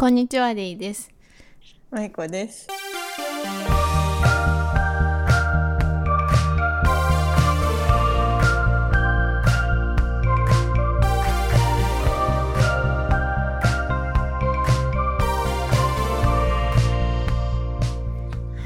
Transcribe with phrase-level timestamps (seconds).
[0.00, 1.10] こんにちは、レイです。
[1.90, 2.68] まいこです。
[2.70, 2.74] は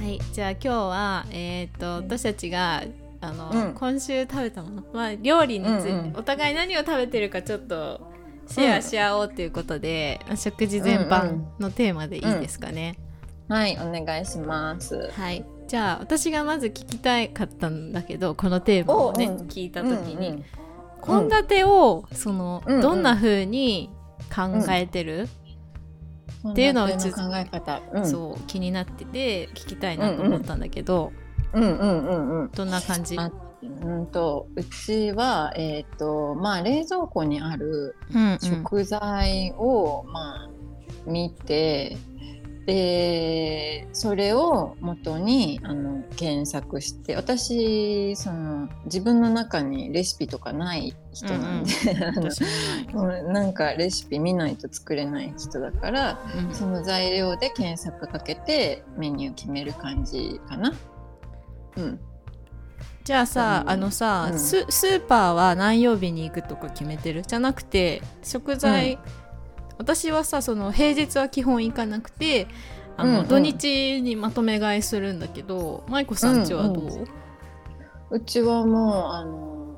[0.07, 2.85] い、じゃあ今日は、えっ、と、私たちが、
[3.21, 8.15] あの、うん今週食べたもの、まあ、料理について、うんうんお互い何を食べてるかちょっと。
[8.49, 12.99] シェアし合おうということで、食事全うんう般んのテーマでいいですかね。
[13.49, 15.11] はい、お願いします。
[15.17, 20.29] はい、じゃあ、私がまず聞きたかったんだけど、このテーマをね、おうん聞いた時に。
[20.29, 20.45] うんうん
[21.05, 23.91] 献立を、その、うんうんどんな風に
[24.35, 25.29] 考えてる、
[26.49, 27.83] っていうのをうち献立の考え方。
[27.93, 31.13] うん、そう気になってて聞きたいなと思ったんだけど、
[31.53, 32.51] うんうんうんうん。
[32.51, 33.31] どんな感じ、あ
[33.83, 38.39] うんとうちはえっ、とまあ冷蔵庫にあるうんうん。
[38.39, 40.51] 食材を、まあ
[41.07, 41.99] 見て
[42.67, 51.71] でそれを元にあの検索して私その自分の中にレシピとかない人なんで、
[52.95, 56.55] うなんかレシピ見ないと作れない人だからうん。
[56.55, 60.73] その材料で検索かけてメニュー決める感じかな。
[61.77, 62.01] うん、
[63.05, 63.71] じゃあさ、うん。
[63.71, 64.39] あのさ、うん。
[64.39, 67.23] ススーパーは何曜日に行くとか決めてる？
[67.23, 68.99] じゃなくて食材、
[69.79, 72.49] 私はさその平日は基本行かなくて
[72.97, 73.29] あの、うんうん。
[73.29, 77.09] 土日にまとめ買いするんだけど舞子さんちはどう、うん
[78.11, 79.75] うちはもうあの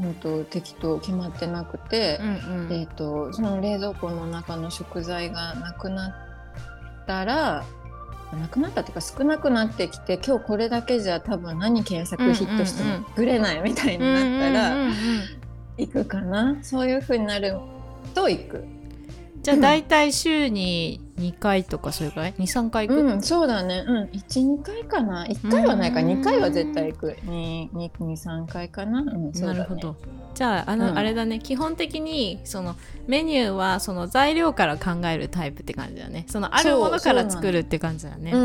[0.00, 2.72] 本当適当決まってなくて、うんうん。
[2.72, 7.64] えっ、とその冷蔵庫の中の食材がなくなったら
[8.36, 14.76] なくなったっていうか少なくなってきて今日これだけじゃ多分何検索ヒットしても作れないみたいになったら
[15.78, 16.58] 行くかな？
[16.62, 17.58] そういう風になる
[18.14, 18.64] と行く。
[19.42, 23.84] じゃあ大体週に2回とかそれぐらい？23回行く、うん、そうだね。
[23.86, 25.26] うん、一二回かな。
[25.26, 27.16] 一回はないか、うん二回は絶対行く。
[27.24, 29.00] 二二二三回かな。
[29.00, 29.96] うん、ねなるほど。
[30.34, 32.76] じゃああの、うんあれだね基本的にその
[33.06, 38.42] メニューはその材料から考えるタイプって感じだねそのあるものから作るって感じだねうん、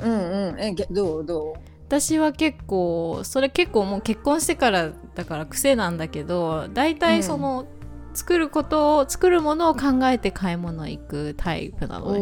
[0.00, 0.60] うん、うん。
[0.60, 1.54] え、げどう、どう？
[1.88, 7.66] 私は結構それ結構もう結婚してからだから癖なんだけど大体その、
[8.18, 12.12] 作ることを作るものを考えて買い物行くタイプなの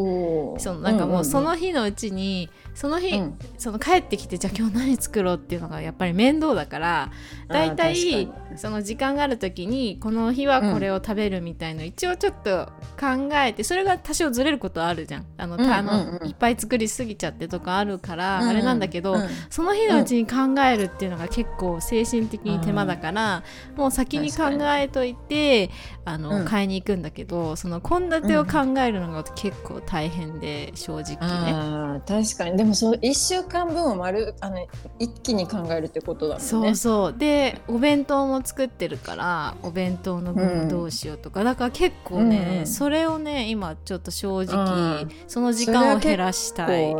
[0.54, 0.60] ね。
[0.60, 3.38] そのなんかもうそ、んんの日のうちにその日、うん。
[3.56, 7.10] その帰ってきてじゃあ今日何作ろうっていうのがやっぱり面倒だから
[7.48, 12.66] 大あ体その時間がある時にこの日はこれを食べるみたいの一応ちょっと
[13.00, 15.26] 考えてそれが多少ずれることあるじゃん。
[15.38, 15.72] あの、うんうんうん。
[15.72, 19.28] あのいっぱい作りすぎちゃってとかあるから、うんあれなんだけど、うん。
[19.48, 23.42] その日のうちに考えるっていうのが結構精神的に手間だから、
[23.76, 24.44] もう先に考
[24.78, 25.70] えといて
[26.04, 26.44] あの、うん。
[26.44, 32.02] 買いに行くんだけどその献立を考えるのが結構大変で正直ね。
[32.06, 32.56] 確かに。
[32.56, 34.66] でもそう一週間分を丸あの
[34.98, 36.48] 一気に考えるってことだもんね。
[36.48, 37.14] そうそう。
[37.16, 45.10] でお弁当も作ってるからお弁当の具どうしようとか、だから結構ね、うんそれをね今ちょっと正直、うん。
[45.26, 46.94] その時間を減らしたい。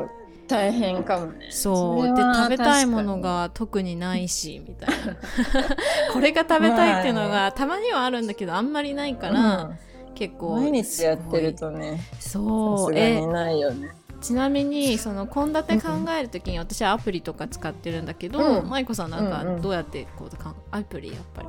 [0.49, 1.49] 大変かもね。
[1.50, 2.16] そう。
[2.16, 5.16] で食べたいものが特にないしみたいな。
[6.12, 9.75] これが食べたいっていうのがたまにはあるんだけどあんまりないか、らに
[10.15, 12.94] 結構うん毎日やってるとねさそう。
[12.94, 13.91] えすがにないよね。
[14.21, 18.69] ちなみにその献立考えるときに私はアプリとか使ってるんだけど、うん。
[18.69, 21.49] 舞子さんなんかうんうんどうやってこうかんアプリやっぱり。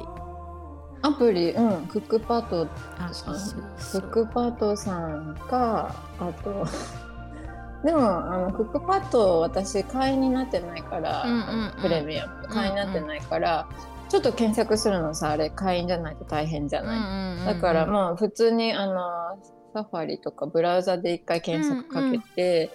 [1.04, 2.68] アプリ、うん、クックパッド
[2.98, 6.66] あさんクックパッドさんかあと
[7.86, 11.42] でもあのクックパッド私会員になってないから、うんうんう
[11.78, 11.82] ん。
[11.82, 12.48] プレミアム。
[12.48, 13.68] 会員になってないから、
[14.10, 19.38] ちょっと検索するのさあれ会員じゃないと大変じゃない、だからまあ普通にあの
[19.78, 22.72] サファリとかブラウザで一回検索かけて、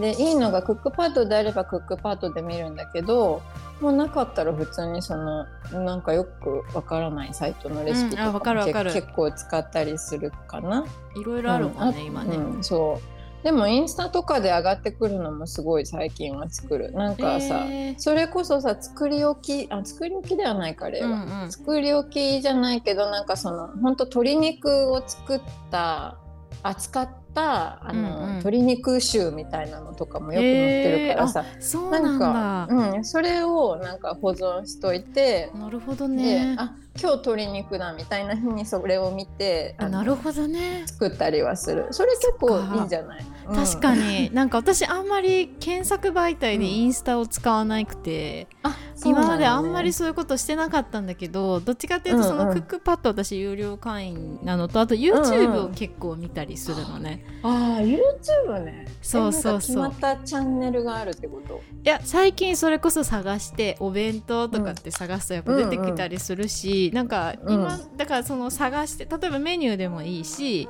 [0.00, 3.40] でいいのがクックパッドであればクックパッドで見るんだけど
[3.80, 10.84] もうなかったら普通にそのなんかよくわからないサイトのレシピとかもけか結構使ったりするかな。
[11.18, 13.00] いろいろあるもんね、うん今ね、うんそ
[13.42, 13.44] う。
[13.44, 16.92] でもインスタとかで上がってくるのもすごい最近は作る。
[16.92, 17.94] なんかさ、えー。
[17.98, 21.52] それこそさ作り置きあ作り置きではないかあれは、うんうん。
[21.52, 25.40] 作り置きじゃないけどなんかその本当鶏肉を作っ
[25.70, 26.18] た
[26.62, 28.28] 扱ったあの、うんうん。
[28.38, 40.82] 鶏肉臭みたいなのとかもよく載ってるからさ、そうななんか、うん、それをなんか保存しといて、なるほどでねあ今日鶏肉だみたいな日にそれを見てあなるほどね。
[40.86, 41.86] 作ったりはする。
[41.90, 43.24] それ結構いいんじゃない、
[43.54, 48.88] 確かに、に なんか私あんまり検索媒体でインスタを使わなくて、うなんだね。
[49.04, 52.48] 今まであんまりそういうことしてなかったんだけどどっちかっていうとそうんうん。
[52.48, 58.88] のクックパッド私有料会員なのとあと YouTube を結構見たりするのね、ああ YouTube ね。
[59.00, 59.58] そうそうそう。
[59.60, 61.60] 決まったチャンネルがあるってこと？
[61.84, 70.68] いや最近それこそ探してお弁当とかって探すとやっぱ出てきたりするし、うんうん、なんか今、うん、だからその探して例えばメニューでもいいし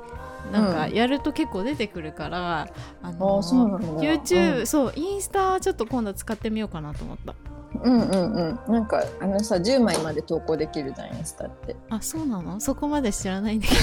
[0.52, 2.68] なんかやると結構出てくるから、
[3.02, 7.34] うん、あの YouTube、うん、そうインスタちょっと今度使ってみようかなと思った。
[7.82, 8.72] うんうんうん。
[8.72, 11.76] なんかあのさ10枚まで投稿できるじゃんインスタって。
[11.90, 12.60] あそうなの？
[12.60, 13.80] そこまで知らないんだけど。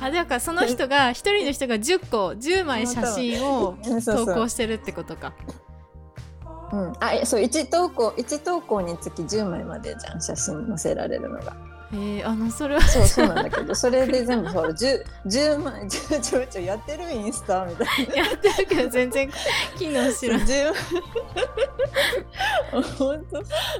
[0.00, 3.76] あだからその人が一人の人が10個10枚写真を
[4.06, 5.32] 投稿してるってことか。
[6.72, 11.67] うん、あそう1投稿1投稿につき10枚までじゃん写真載せられるのが。
[11.90, 18.14] えー、あのそれはそうそうなんだけどそれで全部そう 10, 10万ちょちょちょやってるインスタみたいな。
[18.14, 19.30] やってるけど全然
[19.78, 20.40] 機能しない。
[22.98, 23.24] 本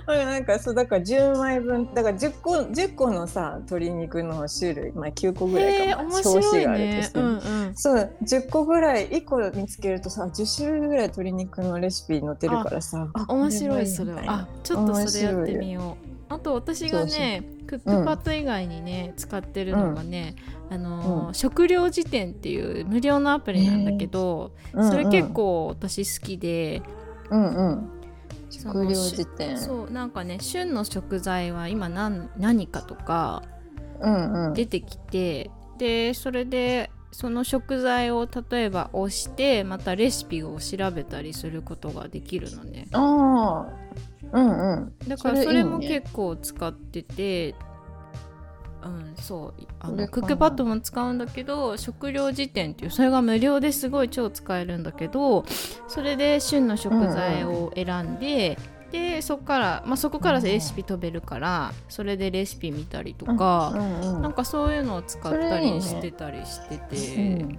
[0.06, 0.12] 当。
[0.12, 7.38] なんかそうだから10枚分だから10個 ,10 個のさ鶏肉の種類、まあ、9個ぐらいかも、表紙があるとして、うんう
[7.70, 13.08] ん、そう10個ぐらい1個見つけるとさ10種類ぐらい鶏肉のレシピ載ってるからさ。
[13.28, 14.22] 面白いそれは。
[14.26, 20.36] あちょっとそれやってみようあと私がねクックパッド以外にね、うん、使ってるのがね、
[20.68, 26.82] うん、あの、うん、食料辞典っていう無料のアプリなんだけど、それ結構私好きで、
[27.30, 27.90] うんうん、
[28.50, 29.58] 食料辞典。
[29.58, 33.42] そうなんかね旬の食材は今何何かとか
[34.54, 42.86] 出てきて、うんうん、でそれでその食材を例えば押してまたレシピを調べたりすることができるのね。
[42.92, 43.66] あ
[44.32, 44.92] うんうん。
[45.08, 47.54] だからそれも結構使ってて
[48.82, 55.44] うん、そうあのクックパッドも使うんだけど食料辞典っていうそれが無料ですごい超使えるんだけど
[55.88, 67.58] それで旬の食材を選んで、うんうん、でそこから、まあ、そこからレシピ飛べるから、それでレシピ見たりとか、うんうん、なんかそういうのを使ったりしてたりしてて、ね、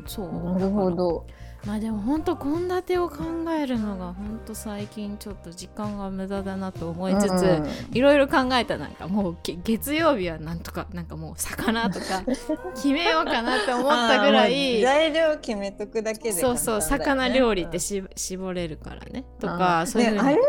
[0.00, 1.26] うん、そうなるほど
[1.66, 3.16] まあでも本当献立を考
[3.60, 7.60] えるのが本当最近ちょっと時間が無駄だなと思いつつ
[7.92, 12.22] いろいろ考えたなんかもう月曜日はなんとかなんかもう魚とか
[12.76, 20.40] 決めようかなって思ったぐらい材料決めとくだけで、ね、そうそう魚料理ってし絞れるからねとかそういうあれいいん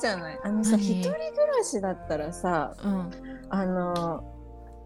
[0.00, 0.38] じゃない？
[0.44, 1.16] あのさ一人暮
[1.58, 3.10] らしだったらさ、うん、
[3.48, 4.24] あの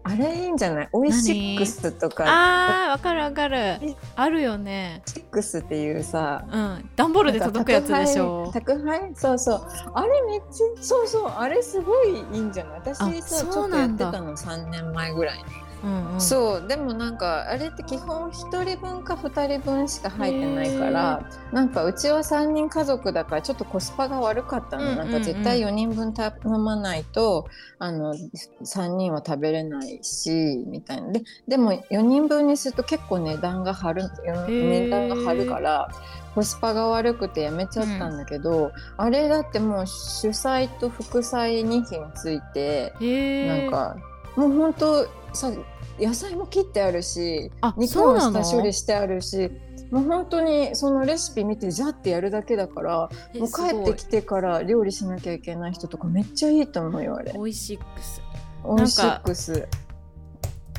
[0.07, 0.89] あれいいんじゃない？
[0.91, 2.25] オイシックスとか。
[2.27, 3.79] あーわかるわかる。
[4.15, 5.01] あるよね。
[5.07, 6.89] シックスっていうさうん。
[6.95, 8.51] 段ボールで届くやつでしょ。
[8.53, 9.67] 宅配そうそう。
[9.95, 11.31] あれめっちゃそうそう。
[11.35, 12.81] あれすごいいいんじゃない？
[12.85, 15.43] 私さちょっとやってたの3年前ぐらいに
[15.85, 27.47] うんうん、そうでもなんかあれって基本1人分か2人分しか入ってないからなんかうちは3人家族だからちょっとコスパが悪かったの、うんうんうん、なんか絶対4人分頼まないと
[27.77, 31.11] あの3人は食べれないしみたいな。
[31.11, 34.09] ででも4人分にすると結構値段が張る
[34.47, 35.89] 値段が張るから
[36.33, 43.95] コスパが悪くてやめちゃったんだけど、うん、あれだってもう主菜と副菜2品ついてなんか
[44.35, 45.51] もう本当さ
[45.99, 49.51] 野菜も切ってあるし肉も下処理してあるし
[49.91, 57.33] もう本当にそのレシピ見てじゃってやるだけだからもう帰ってきてから料理しなきゃいけない人とかめっちゃいいと思うよあれ。
[57.35, 58.21] オイシックス。
[58.63, 59.67] オイシックス。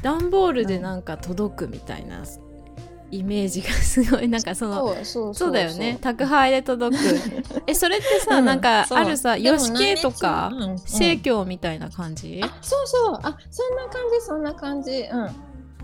[0.02, 2.24] 段ボールでなんか届くみたいな
[3.11, 5.98] イメージがすごいなんかそのそうだよね。
[6.01, 7.03] 宅配で届く。
[7.67, 10.51] えそれってさ、うん、なんかあるさよし系とか
[10.86, 13.19] 生協みたいな感じ、あそうそう。
[13.22, 15.06] あそんな感じそんな感じ。
[15.10, 15.29] うん。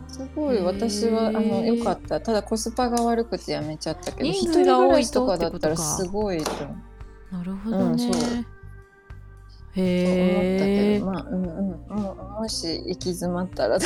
[0.09, 2.21] すごい私はあのよかった。
[2.21, 6.51] ただコスパが悪くてやめちゃったけど人数が多いとかだったらすごいと
[7.31, 8.47] なるほどね、うん
[9.77, 11.01] へえ。
[11.01, 11.73] まあ、うんうん。
[11.95, 13.79] ももし行き詰まったら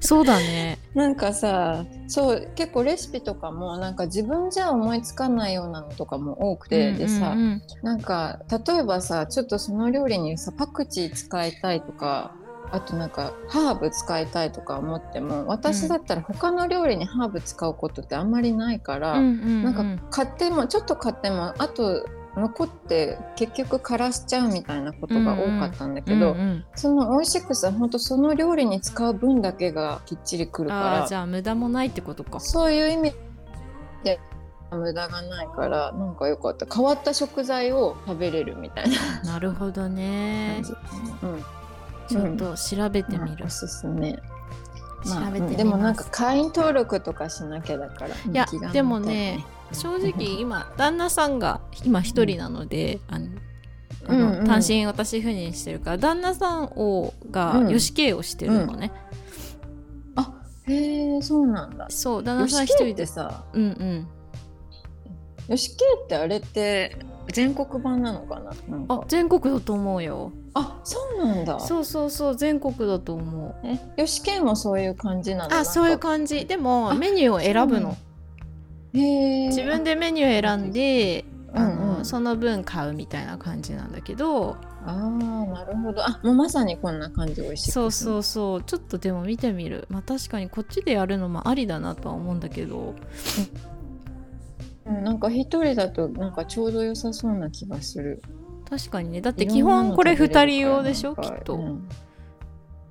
[0.00, 0.78] そうだね。
[0.94, 7.36] なんかさ、そう結構レシピとかもなんか自分じゃ思いつかないようなのとかも多くて、うんうんうん、でさ、
[7.82, 12.32] なんか例えばさ、ちょっとその料理にさパクチー使いたいとか。
[12.72, 22.06] あとなんかハーブ使いたいとか思っても私だったら他の料理にハーブ使うことってあんまりないから、うんうんうん、なんか買ってもちょっと買ってもあと
[22.36, 32.38] 残って結局枯らしちゃうみたいなことが多かったんだけど、うんうん、そのオイシックスは本当その料理に使う分だけがきっちりくるからじゃあ無駄もないってことか。
[32.40, 33.12] そういう意味
[34.04, 34.20] で
[34.70, 36.66] 無駄がないからなんかよかった。
[36.72, 38.90] 変わった食材を食べれるみたい
[39.24, 39.32] な。
[39.32, 40.62] なるほどね、
[41.22, 41.44] うん、
[42.08, 44.16] ちょっと調べてみる、うん、おすすめ。
[45.06, 53.28] まあ、でもなんか会員登録とかしなきゃだからいやでもね正直今旦那さんが今一人なので、あの
[54.06, 58.92] あの、うんうん、単身私赴任してるから旦那さんをが、うん、吉慶をしてるのね、
[60.16, 60.34] うん、あ
[60.66, 61.86] へえそうなんだ。
[61.90, 62.94] そう旦那さん一人で。
[62.94, 64.06] でさうんうん。
[65.48, 66.96] よしけってあれって
[67.32, 68.52] 全国版なのかな？
[68.88, 70.32] あ全国だと思うよ。
[70.54, 71.58] あそうなんだ。
[71.60, 73.54] そうそうそう全国だと思う。
[73.64, 75.56] えよしけもそういう感じなの？
[75.56, 76.46] あそういうじ感じ。
[76.46, 77.96] でもあメニューを選ぶの
[78.92, 82.04] 自分でメニュー選んであの、うんうん。
[82.04, 84.56] その分買うみたいな感じなんだけど。
[84.84, 86.02] あーなるほど。
[86.04, 88.62] あもうまさにこんな感じ美味しいそうそううそう。
[88.62, 89.86] ちょっとでも見てみる。
[89.90, 92.94] まあ確かにこっちでやるのもありだなとは思うんだけど。
[94.86, 98.22] うん、なんか一人だとなんかちょうど良さそうな気がする。
[98.68, 99.20] 確かにね。
[99.20, 101.14] だって基本これ2人用でしょ？
[101.14, 101.88] きっと、うん。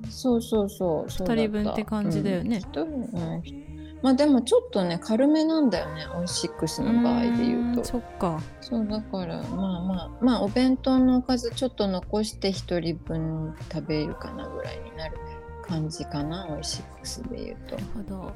[0.09, 1.11] そうそうそう。
[1.11, 1.41] そうだった。
[1.41, 2.57] 二人分って感じだよね。
[2.57, 2.61] うん。
[2.61, 3.68] 一人うん
[4.01, 7.83] まあでもちょっとね軽めなんだよねオイシックスの場合で言うと。
[7.83, 8.39] そっか。
[8.61, 15.17] そうだからまあまあまあお弁当のおかずちょっと残して一人分食べるかなぐらいになる
[15.63, 17.75] 感じかなオイシックスで言うと。
[17.75, 18.33] なるほど。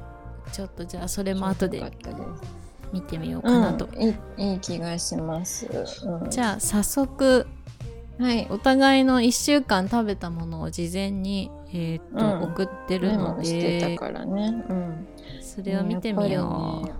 [0.52, 1.82] ちょっとじゃあそれも後で
[2.92, 5.66] 見てみようかなと、うん、いいいい気がします、
[6.04, 7.46] うん、じゃあ早速
[8.18, 8.46] はい。
[8.50, 12.42] お互いの1週間食べたものを事前に、えーっとうん。
[12.52, 15.06] 送ってるメのモしてたでからね、うん、
[15.54, 16.92] それを見てみよう、ね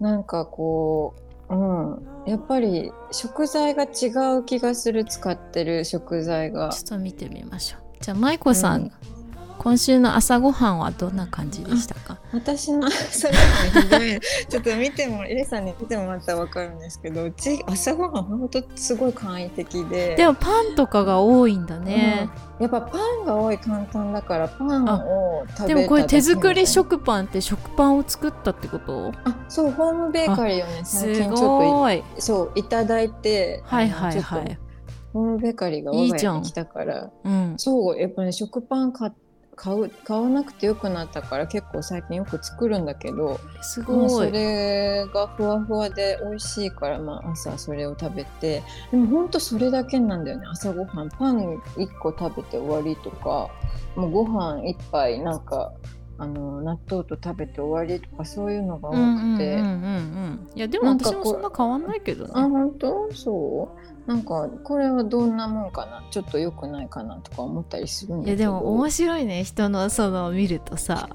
[0.00, 1.14] なんかこ
[1.48, 6.70] う、うん、やっぱり食材が違う気がする使ってる食材が。
[6.70, 7.80] ちょっと見てみましょう。
[8.00, 9.17] じゃあ舞子さん、うん
[9.58, 12.18] 今週の朝ごはんはどんな感じでしたか？
[12.32, 14.20] 私の朝ごはんひどい。
[14.48, 20.14] ちょっと見てもエレさんに見てもらったら分かるんですけどうち朝ごはんほんとすごい簡易的で。
[20.16, 22.62] でもパンとかが多いんだね、うん。
[22.62, 29.12] やっぱパンが多い簡単だからパンを食べたでもこれ手作り食パンって食パンを作ったってこと？
[29.24, 31.98] あそうホームベーカリーをねす最近ちょっとごい。
[31.98, 34.44] いそういただいてはいはいはい。
[34.44, 34.68] と
[35.14, 37.54] ホームベーカリーが我い家に来たからうん。
[37.56, 39.12] そうやっぱね食パン買
[39.58, 44.30] 買う買わなくてよくなったから結構最近よく作るんだけどすごい。
[44.30, 48.62] れがふわふわで美味しいから、まあ、朝それを食べて
[48.92, 50.46] でもほんとそれだけなんだよね。
[50.50, 51.08] 朝ごはん。
[51.08, 53.50] パン1個食べて終わりとか
[53.96, 55.72] もうご飯1杯なんか
[56.20, 63.12] あの納豆と食べて終わりとかそういうのが多うんうんうんいやでも私もそんな変わんないけどあね本当？
[63.14, 64.08] そう。
[64.08, 66.02] なんかこれはどんなもんかな？
[66.10, 68.36] ちょっと良くないかなとか思ったりするんだけど。
[68.36, 71.08] いやでも面白いね人のその見るとさ。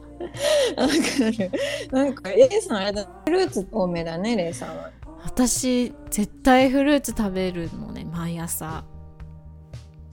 [0.77, 0.95] なんか
[1.37, 1.51] ね
[1.91, 4.89] なんか A さんあれだフルーツ多めだねレイさんは。
[5.25, 8.85] 私絶対フルーツ食べるのね毎朝。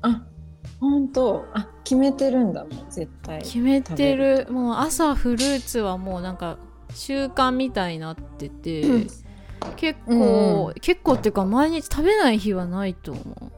[0.03, 0.23] あ
[0.81, 1.45] 本当。
[1.53, 3.43] あ決めてるんだもん絶対。
[3.43, 4.47] 決めてる。
[4.51, 6.59] もう朝フルーツはもうなんか
[6.95, 9.07] 習慣みたいになってて、うん。
[9.77, 10.75] 結構、うんうん。
[10.81, 13.53] 結構っていうか毎日食べない日はないと思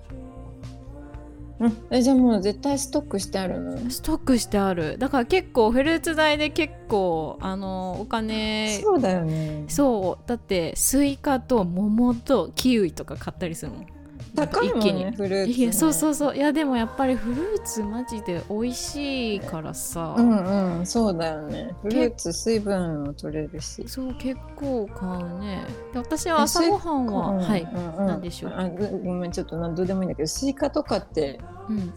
[1.62, 1.67] う。
[1.67, 1.76] ん。
[1.93, 3.75] えじゃあもう絶対ストックしてあるの？
[3.75, 4.99] うストックしてある。
[4.99, 9.64] だから結構フルーツ代で結構あのお金そうだよね。
[9.69, 10.29] そう。
[10.29, 13.87] だってスイカと桃とキウイとか買ったりするもん
[14.35, 15.05] 高いもん一気に。
[15.05, 16.37] ねフルーツ、ね、いやそうそうそう。
[16.37, 21.75] いやでもやっぱりフルーツマジで美味しいからさ、うんうんそうだよね。
[21.83, 23.85] フルーツ水分も取れるし。
[23.87, 25.65] そう結構買うね。
[25.93, 28.55] で私は朝ごはんは、うんはい、うんうん、なんでしょう。
[28.57, 31.93] あごごめんちょっと何どうでもいいんだけどスイカとかってうん、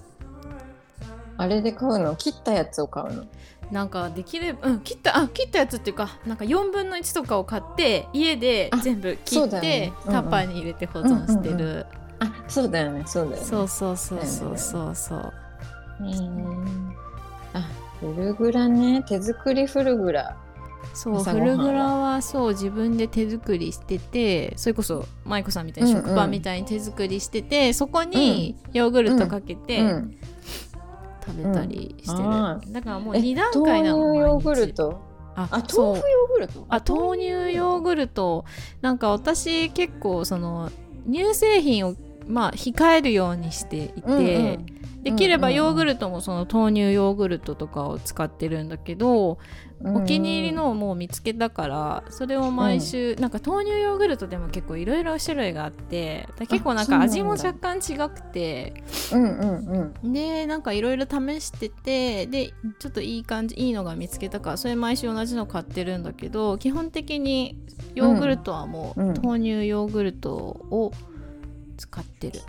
[1.37, 3.25] あれで買うの切ったやつを買うの？
[3.71, 9.93] なんかできれば、うん、切ったあ切ったやつっていうかなんか4分の1とかを買って家であ全部切って、ね。
[10.03, 10.21] うんうん。
[10.21, 11.85] タッパーに入れて保存してる、うんうん
[12.19, 13.03] あそうだよね。
[13.05, 13.43] そうだよね。
[13.43, 14.95] そうそうそうそうそう。
[14.95, 15.33] そう
[16.01, 16.91] へー。
[17.53, 17.67] あ
[17.99, 19.03] フルグラね。
[19.07, 20.37] 手作りフルグラ。
[20.93, 26.05] そうフルグラはそう自分で手作りしててそれこそ舞子さんみたいにうんうん。
[26.05, 30.17] 食パンみたいに手作りしてて、そこにヨーグルトかけてうん。
[31.25, 32.33] 食べたりしてる、うん。
[32.33, 35.01] あだからもうえ2段階なの豆乳ヨーグルト？
[35.35, 36.65] ああ豆腐ヨーグルト？
[36.69, 38.45] あ豆乳ヨーグルト。
[38.81, 40.71] なんか私結構その
[41.11, 41.95] 乳製品を
[42.27, 44.21] まあ控えるようにしていて、うんう
[44.57, 44.65] ん。
[45.03, 45.65] できればうんうんうん。
[45.65, 49.37] ヨーグルトもその豆乳ヨーグルトとかを使ってるんだけど、
[49.83, 58.73] お気に入りのをもう見つけたからそれを毎週、なんか豆乳ヨーグルトでも結構いろいろ種類があってだ結構なんか味も若干違くて
[59.11, 60.13] うんうんうん。
[60.13, 67.57] でなんかいろいろ試しててでちょっといい感じいいのが見つけたからそれ毎週同じの買ってるんだけど基本的に
[67.93, 69.13] ヨーグルトはもう、うん。
[69.21, 70.93] 豆乳ヨーグルトを
[71.77, 72.41] 使ってる。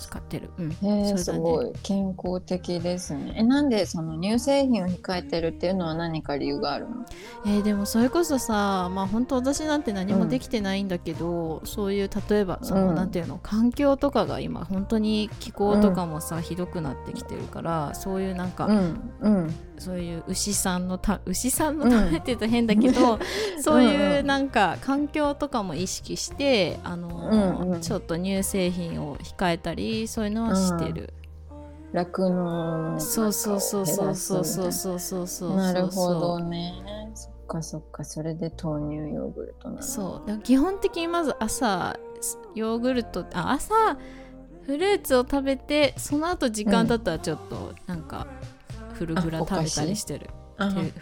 [0.00, 1.14] 使ってる、うん、ね。
[1.16, 3.34] すごい健康的ですね。
[3.36, 7.04] え、なんでその乳製品を控えてるっていうのは何か理由があるの？
[7.46, 19.54] えーでもそれこそさまあ本当私なんて何もできてないんだけど、そういう例えばその、うんなんていうの環境とかが今本当に気候とかもさ、ひどくなってきてるからそういうなんか、うんうん。
[19.78, 23.18] そういう牛さんのた牛さんのためって言うと変だけど、
[23.62, 27.08] そういうなんか環境とかも意識してあの、
[27.62, 27.80] うんうん。
[27.80, 31.12] ちょっと乳製品を控えたりそういうのはしてる、
[31.92, 36.74] 酪農のそうそうそうそうそうそううそうそうそうなるほどね。
[37.14, 39.82] そっかそっかそれで豆乳ヨーグルトなの。
[39.82, 40.38] そう。
[40.40, 41.98] 基本的にまず朝
[42.54, 43.74] ヨーグルトあ朝
[44.62, 48.26] フルーツを食べてその後時間だったらちょっとなんか
[48.94, 50.30] フルグラ食べたりしてる。
[50.58, 50.92] あフル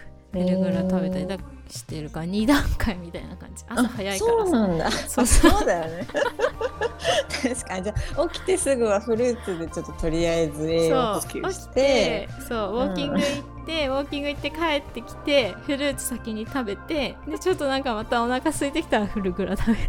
[0.44, 1.26] フルグラ食べたり。
[1.26, 1.36] だ
[1.68, 3.64] してるから2段階みたいな感じ。
[3.68, 4.32] 朝早いから。
[4.32, 4.90] そうさなんだ。
[4.90, 6.06] そうあ そうだよね。
[7.42, 7.84] 確かに。
[7.84, 11.74] じゃあ起きてすぐはフルーツでちょっととりあえず栄養補給して。
[11.74, 12.28] て。
[12.48, 13.24] そうウォーキング行
[13.62, 19.80] って、ウォーキング行って帰ってきてフルーツ先に食べてでちょっとなんかまたお腹空いてきたらフルグラ食べる。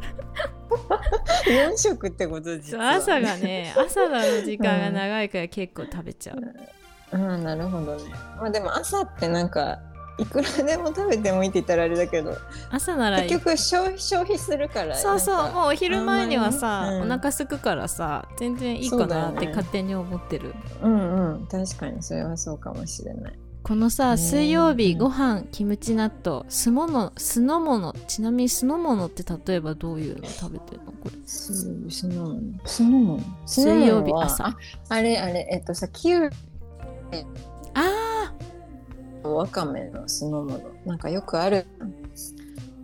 [1.46, 8.04] 4食ってことそう実は、朝がね朝の時間が長いから結構食べちゃう、うんなるほどね。
[8.38, 9.80] まあでも朝ってなんか
[10.20, 12.38] いくらでも食べてもいいって言ったらあれだけど
[12.70, 17.02] 朝なら結局消費消費するからそうそうもうお昼前にはさ、うん。
[17.04, 23.34] お腹すくからさ全然いいかなって勝手に思ってる、うんうん確かにそれはそうかもしれない。
[23.62, 30.28] このさね水曜日うんご飯キムチ納豆酢物酢の物ちなみに酢の物って例えばどういうの？
[30.28, 30.92] 食べてるの？
[30.94, 31.12] これ。
[31.26, 31.54] 酢
[31.90, 32.42] 酢の物。
[32.66, 34.46] 酢の物水曜日朝。
[34.46, 34.58] あ
[34.90, 36.32] あれあれえっとさキュウ
[37.74, 38.34] あ
[39.24, 40.60] わかめの酢の物。
[40.86, 41.66] なんかよくある。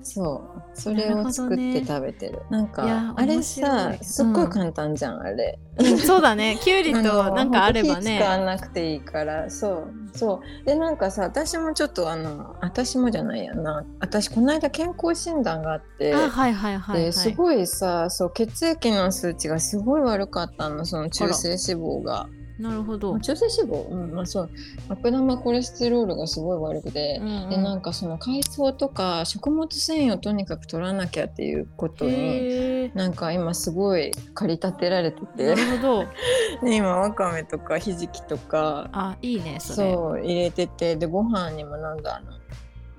[0.02, 0.62] そう。
[0.78, 2.42] それを作って食べてる。
[2.50, 5.58] なんいやかあれさすっごい簡単じゃん、あれ。
[5.78, 6.60] ーそうだね。
[6.62, 7.02] きゅうりと
[7.34, 9.50] なんかあればほんと火使わねなくていいから。
[9.50, 9.94] そう。
[10.14, 10.66] そう。
[10.66, 13.86] でなんかさ私もちょっとあの私もじゃないやな。
[14.00, 16.14] 私この間健康診断があって。
[16.14, 17.02] あはいはいはいはい。
[17.02, 20.86] ですごいさそう血液の数値がすごい悪かったの。
[20.86, 22.28] その中性脂肪が
[22.60, 24.50] なるほど、中性脂肪うんまあそう。
[24.90, 27.50] 悪玉コレステロールがすごい悪くて、うんうん。
[27.50, 36.06] でなんかその海藻とか食物繊維をとにかく取らなきゃっていうことになんか今すごい駆り立てられてなてるほど。
[36.64, 39.94] で今わかめとかひじきとかあいいねそれ。
[39.94, 42.38] そう入れててでご飯にもなんだあの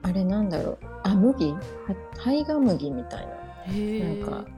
[0.03, 0.79] あれなんだろう。
[1.03, 1.53] あ麦？
[1.53, 1.59] は
[2.19, 3.47] 胚芽麦みたいな。
[3.67, 4.56] なんか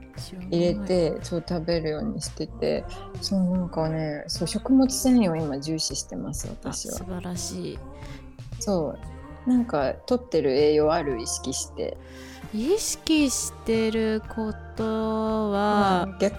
[0.51, 2.85] 入れてそう食べるようにしてて
[3.21, 6.95] そうなんかねそう食物繊維を今重視してますあ私は。
[6.95, 7.79] 素晴らしい。
[8.59, 8.95] そ
[9.45, 11.97] うなんか取ってる栄養ある意識して。
[12.53, 16.35] 意識してることは、まあ逆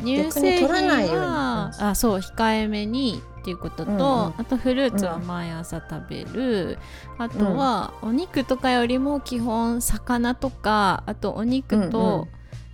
[0.00, 4.00] 乳製品はあそう控えめにっていうことと、うんうん。
[4.38, 6.78] あとフルーツは毎朝食べる、
[7.18, 12.28] あとはお肉とかよりも基本魚とかあとお肉うんうとん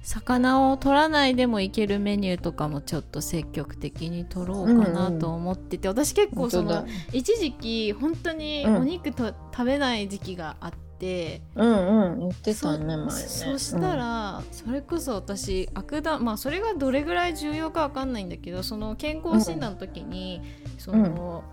[0.08, 8.76] 魚を取らないでもいけるメニューとかもちょっと積極的に取ろうかなと思ってて、私結構その一時期本当にうん。
[8.78, 11.42] お肉と、食べない時期があって。
[11.54, 13.10] うんうん言ってたね前ね。
[13.10, 20.40] そしたら、それこそ私悪玉まあそれがどれぐらい重要かわかんないんだけどその健康診断の時に、
[20.78, 21.44] その、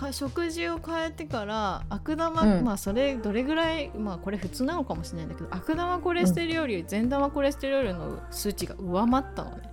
[0.00, 2.64] か食事を変えてから悪玉、うん。
[2.64, 9.70] まあそれどれぐらいまあこれ普通なのかもしれないんだけど悪玉コレステロールより善玉コレステロールの数値が上回ったのね。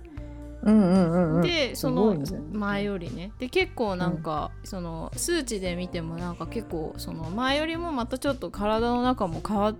[0.64, 1.42] うんうんうんうん。
[1.42, 2.16] でその
[2.52, 3.32] 前よりね。
[3.38, 9.76] で結構なんか、その数値で見てもなんか結構その前よりもまたちょっと体の中も変わっ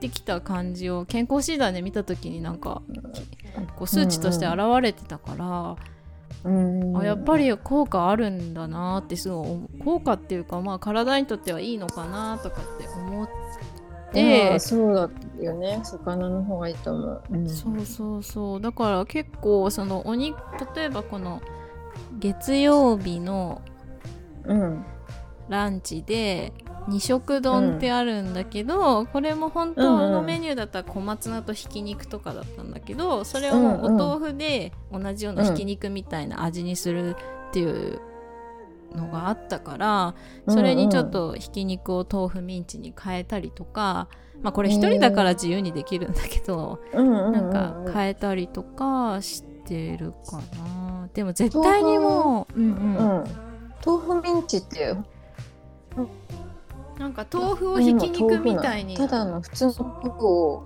[0.00, 2.82] てきた感じを健康診断で見た時になんか
[3.76, 5.46] こう数値として現れてたから、
[5.90, 5.95] うん
[6.44, 9.44] あやっぱり効果あるんだなってすご
[9.78, 13.32] い効果っていうかまあ体にとってはいいのかなとかって思って。
[14.12, 15.80] でそうだよね。
[15.82, 17.48] 魚の方がいいと思う、うん。
[17.48, 18.60] そうそうそう。
[18.60, 20.38] だから結構そのお肉
[20.74, 21.42] 例えばこの
[22.18, 23.60] 月曜日の
[24.44, 24.84] うん。
[25.48, 26.52] ランチで
[26.88, 37.16] 二色丼ってあるんだけど、これも本当のメニューだったら小松菜とひき肉とかだったんだけどそれをもうお豆腐で同じようなひき肉みたいな味にする
[37.48, 38.00] っていう
[38.94, 40.14] のがあったから
[40.48, 44.08] それにちょっとひき肉を豆腐ミンチに変えたりとか、
[44.42, 47.32] まあこれ一人だから自由にできるんだけど、うんうんうん。
[47.32, 51.08] なんか変えたりとかしてるかな。
[51.12, 52.96] でも絶対にもう、うんうん。
[52.96, 53.24] うん。
[53.84, 54.94] 豆腐ミンチって
[56.98, 58.96] なんか豆腐をひき肉みたいに。
[58.96, 60.64] ただの普通の豆腐を。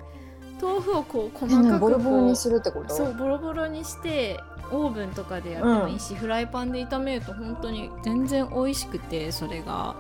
[0.63, 2.95] 豆腐をこう細かくボロボロにするってこと？
[2.95, 4.39] そうボロボロにして
[4.71, 9.97] オーブンとかでやってもいいし、フライパンで炒めると本当に全然美味しくてそれが。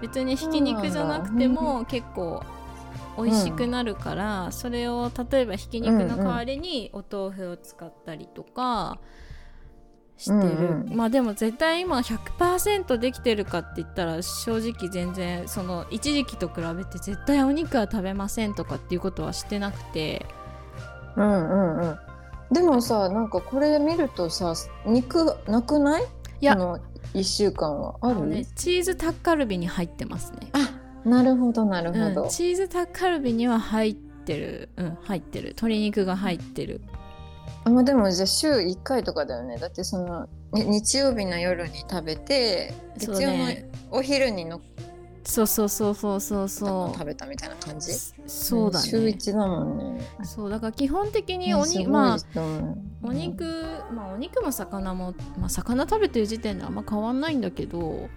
[0.00, 2.42] 別にひき肉じゃなくても結構
[3.16, 8.98] 美味しくなるから、それを例えばひき肉の代わりにお豆腐を使ったりとか
[10.18, 10.96] してる、うんうん。
[10.96, 20.26] まあでも絶対今100%できてるかって言ったら正直全然その一時期と比べて絶対お肉は食べませんとかっていうことはしてなくて。
[21.16, 21.98] うんうんうん。
[22.52, 24.54] でもさなんかこれ見るとさ
[24.84, 26.02] 肉なくない？
[26.40, 26.54] いや。
[26.54, 26.78] この
[27.14, 28.26] 1週間はある？
[28.26, 34.68] ね、チーズタッカルビに入ってますね、あなるほどなるほど、うん、チーズタッカルビには入ってる。
[34.76, 35.48] うん入ってる。
[35.48, 36.82] 鶏肉が入ってる
[37.68, 39.58] あまあでもじゃあ週1回とかだよね。
[39.58, 44.60] だってそのに日曜日の夜に食べてそう月曜のねお昼にの
[45.24, 46.48] そうそうそうそうそう。
[46.48, 47.92] そ食べたみたいな感じ？
[47.92, 47.94] う
[48.26, 50.02] そうだ週ね1だもんね。
[50.22, 52.18] そうだから基本的におにまあ
[53.02, 53.44] お肉
[53.92, 58.08] まあお肉も魚も、まあ、魚食べてる時点であんま変わんないんだけど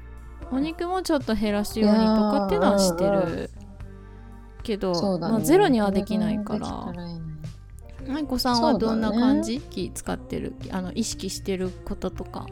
[0.51, 3.49] お肉もちょっと減らすようにとかっていうのはしてる
[4.63, 5.19] けど、ね。
[5.19, 6.93] まあ、ゼロにはできないから
[8.07, 10.53] 舞子さんはどんな感じ、気使ってる？
[10.71, 12.47] あの意識してることとか。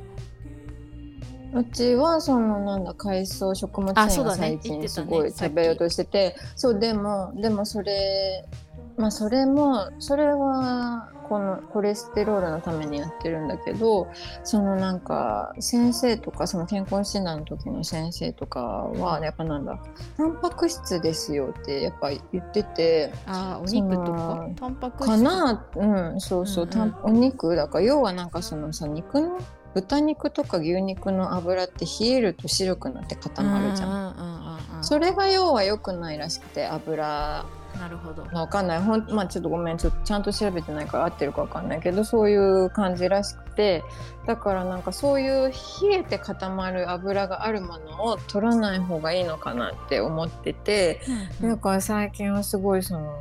[1.51, 6.35] うちはそのなんだ海藻食物繊維が最近すごい食べようとしてて。
[6.55, 8.45] そうでもでもそれ
[8.99, 14.07] まあそれもそれはこのコレステロールのためにやってるんだけど
[14.43, 19.79] そのなんか先生とかその健康診断の時の先生とかはやっぱなんだ
[20.17, 24.49] タンパク質ですよってやっぱ言っててあーお肉とか？
[24.59, 25.17] タンパク質か？
[25.17, 26.95] なうんそうそう、うんうん。
[27.03, 29.39] お肉だから要はなんかそのさ肉の
[29.75, 34.79] 豚肉とか牛肉の油って冷えると白くなって固まるじゃん。
[34.81, 37.45] それが要は良くないらしくて油
[37.77, 38.23] なるほど。
[38.34, 38.82] わかんない。
[38.82, 39.77] ほんまあちょっとごめん。
[39.77, 43.84] ちょっとちゃんと調べてないから合ってるかわかんないけどそういう感じらしくて。
[44.25, 45.55] だからなんかそういう冷
[45.91, 51.01] えて固まる油があるものを取らない方がいいのかなって思ってて。
[51.41, 53.15] だから最近はすごいその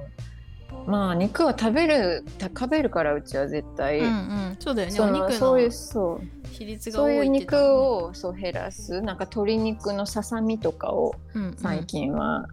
[0.87, 4.00] まあ肉は食べる食べるからうちは絶対。
[4.00, 4.94] うんうん、そうだよね。
[4.94, 6.48] そお肉のそういうのそう。
[6.50, 9.00] 比率がそういう肉をそう減らす。
[9.02, 11.14] なんか鶏肉のささみとかを
[11.56, 12.48] 最近は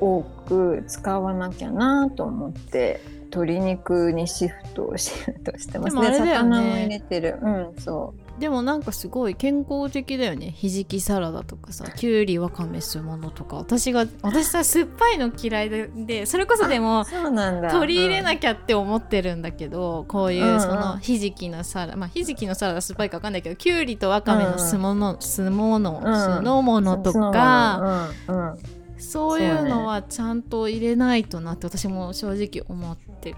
[0.00, 5.94] 多く使わなきゃなと思って鶏肉にシフトをしようとしてます。
[5.94, 6.56] でもあれだよね。
[6.56, 7.38] 魚も入れてる。
[7.40, 10.50] うんそでもなんかすごい健康的だよね。
[10.56, 13.56] ひじきサラダとかさきゅうりわかめ酢物とか。
[13.56, 17.70] 私が私さ酸っぱいの嫌いででそれこそでもうそうなんだ。
[17.70, 20.60] 取り入れなききゃって思ってるんだけど、こういううんうん。
[20.60, 26.16] そのひじきのサラダまあひじきのサラダ酸っぱいか分かんないけどきゅうりとわかめの酢物、酢物うん。
[26.16, 28.58] 酢の物とか、うんうん
[29.00, 33.36] そういうのはちゃんと入れないとなって私も正直思ってる。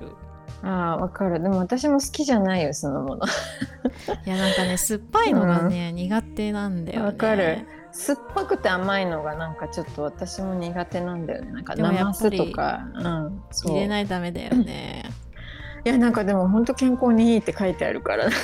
[0.62, 1.42] ああわかる。
[1.42, 3.26] でも私も好きじゃないよそのもの。
[4.26, 7.06] いやなんかね酸っぱいのがね、苦手なんだよね。
[7.06, 7.66] わかる。
[7.92, 11.52] 酸っぱくて甘いのがなんかちょっと私も苦手なんだよね。
[11.52, 15.04] なんかでもやナマっぱりスとか、うん、入れないとダメだよね。
[15.84, 18.38] いやなんかでも本当健康にいいって書いてあるからなんか。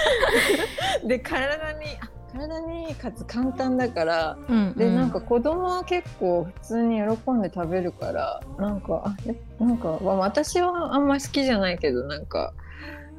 [1.04, 2.06] で体にあ
[2.48, 9.14] 体にいいかつ簡単だからうんで、なんか子供は結構普通に喜んで食べるからなんか
[9.58, 12.54] なんか、まあ、私はあんまり好きじゃないけどなんか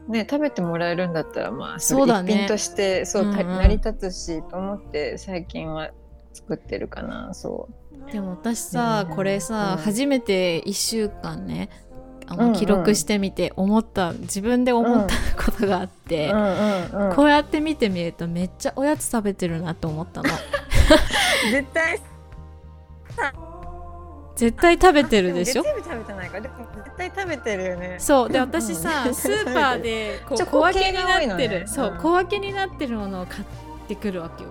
[0.08, 2.34] ね食べてもらえるんだったらまあそうだね。
[2.34, 3.58] 一品としてそう,、たうんうん。
[3.58, 5.92] 成り立つしと思って最近は
[6.34, 7.70] 作ってるかなそ
[8.10, 8.12] う。
[8.12, 9.84] でも私さ、うんこれさ、うん。
[9.84, 11.70] 初めて1週間ね
[12.28, 12.54] あの、うんうん。
[12.56, 20.30] 記録してみて思った自分で思ったことがあって、うんうんうんこうやって見てみるとめっちゃおやつ食べてるなと思ったの。
[21.52, 22.00] 絶対。
[24.36, 25.62] 絶対食べてるでしょ？
[25.62, 27.96] 月曜日食べてないからでも絶対食べてるよね。
[28.00, 29.14] そうでうん私さ、うん。
[29.14, 31.68] スーパーでこう小分けになってる、のね。
[31.68, 31.98] そううん。
[32.00, 33.44] 小分けになってるものを買っ
[33.88, 34.50] てくるわけよ、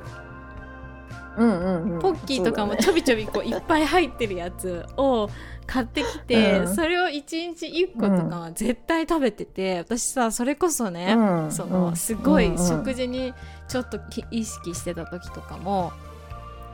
[1.37, 2.01] うんうんうん。
[2.01, 5.29] ポッキーとかもちょびちょびこういっぱい入ってるやつを
[5.67, 6.75] 買ってきて、うん。
[6.75, 11.53] それを1日1個とかは絶対食べてて、私さそれこそね、うん。
[11.53, 11.71] そうん。
[11.71, 12.53] のすごいうん。
[12.53, 13.33] うん食事に
[13.69, 15.93] ちょっとき意識してた時とかも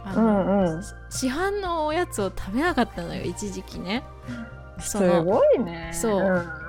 [0.04, 0.82] あうの、んうん。
[1.10, 4.02] 市販のおやつを食べなかったのよ一時期ね。
[4.80, 5.90] すごいね。
[5.92, 6.67] そうん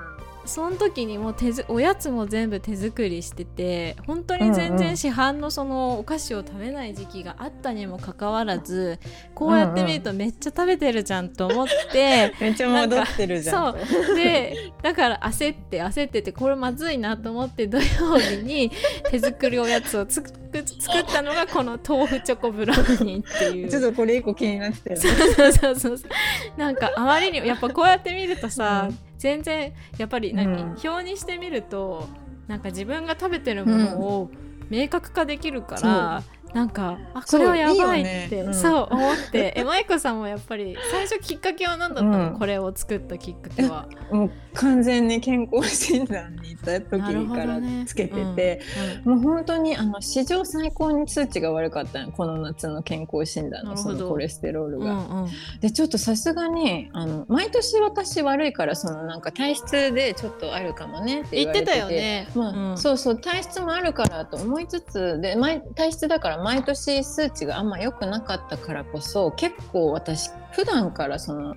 [0.50, 9.00] その時にもう手ずおやつも全部手作りしてて本当に全うんうん然市販のそのお菓子を食べない時期があったにもかかわらず
[9.36, 13.80] こうやって見るとめっちゃ食べてるじゃんと思って、 めっちゃ戻ってるじゃんそ
[14.12, 14.16] う。
[14.16, 18.72] でだから焦って焦っててこれまずいなと思って土曜日に
[19.12, 23.70] 手作りおやつをつく作ったのがこの豆腐チョコブラウニーっていう。
[23.72, 26.10] ちょっとこれ一個気になってるそうそうそうそう。
[26.58, 30.78] なんかあまりにやっぱこうやって見るとさ、うん全然やっぱり何、うん。
[30.84, 32.10] 表にしてみると
[32.48, 34.32] なんか自分が食べてるものを
[34.70, 38.46] 明確化できるから、なんかあこれはやばいってそう、ね。
[38.48, 39.54] うん、そう思って。
[39.58, 43.88] え舞子さんもやっぱり最初きっかけは何だったの、うん、これを作ったきっかけは。
[44.12, 48.60] もう完全に健康診断に行った時からつけてて、ね
[49.06, 52.12] うん、もう本当にあの史上最高に数値が悪かったの。
[52.12, 54.86] この夏の健康診断のそのコレステロールが。
[54.86, 55.30] うんうん、
[55.62, 62.28] でちょっとさすがにあの毎年私悪いからそのなんか体質でちょっとあるかもねって言ってたよね。
[62.34, 65.38] まあそうそう体質もあるからと思いつつで
[65.76, 71.56] 体質だから毎年数値があんま良くなかったからこそ結構私普段からその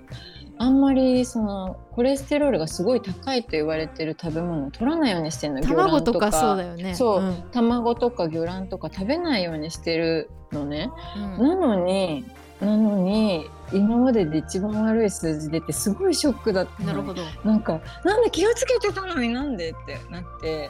[0.59, 6.95] あんまりそのコレステロールがすごい高いと言われてる食べ物を取らないようにしてるの卵とかそうだよね。
[6.95, 12.23] そう、うん、卵とか魚卵とか食べないようにしてるのね、うん、なのに
[12.61, 17.23] なのに今までで一番悪い数字出てすごいショックだったなるほど。
[17.43, 20.69] なんかなんで気をつけてたのになんでってなって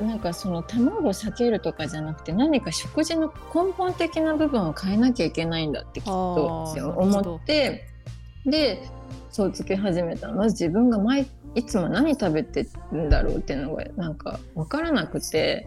[0.00, 6.64] なんかその卵を避けるとかじゃなくて何か食事の根本的な部分を変えなきゃいけないんだってきっと
[6.98, 7.86] 思って
[8.44, 8.82] で
[9.30, 15.66] そうつけ始めたまず自分が毎いつも何食べてるんだろうっていうのがなんか分からなくて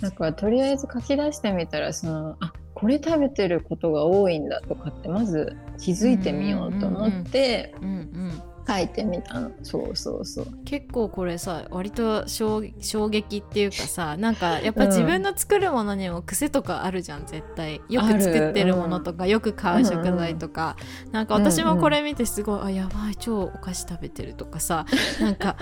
[0.00, 7.74] だからとりあえず書き出してみたらそのあこれ食べてることが多いんだとかってまず気づいてみようと思って。
[7.82, 7.96] うんうんう
[8.28, 9.50] ん書いてみたの。
[9.62, 10.46] そうそうそう。
[10.64, 17.80] 結構これさ割と衝撃っていうかさ なんかやっぱ自分の作るものにも癖とかあるじゃん絶対。
[17.88, 24.86] よく作ってるものとか、うん、よく買う食材とか、うん、なんか私もこれ見てすごい、うんうん、あやばい超お菓子食べてるとかさ
[25.20, 25.56] なんか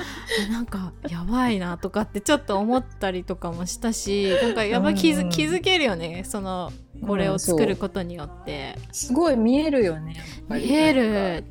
[0.51, 6.73] なんかやばいなとかってちょっと思ったりとかもしたしなんかやばい気づ,、気づけるよねその
[7.07, 10.17] これを作ることによって、すごい見えるよね
[10.49, 11.45] 見える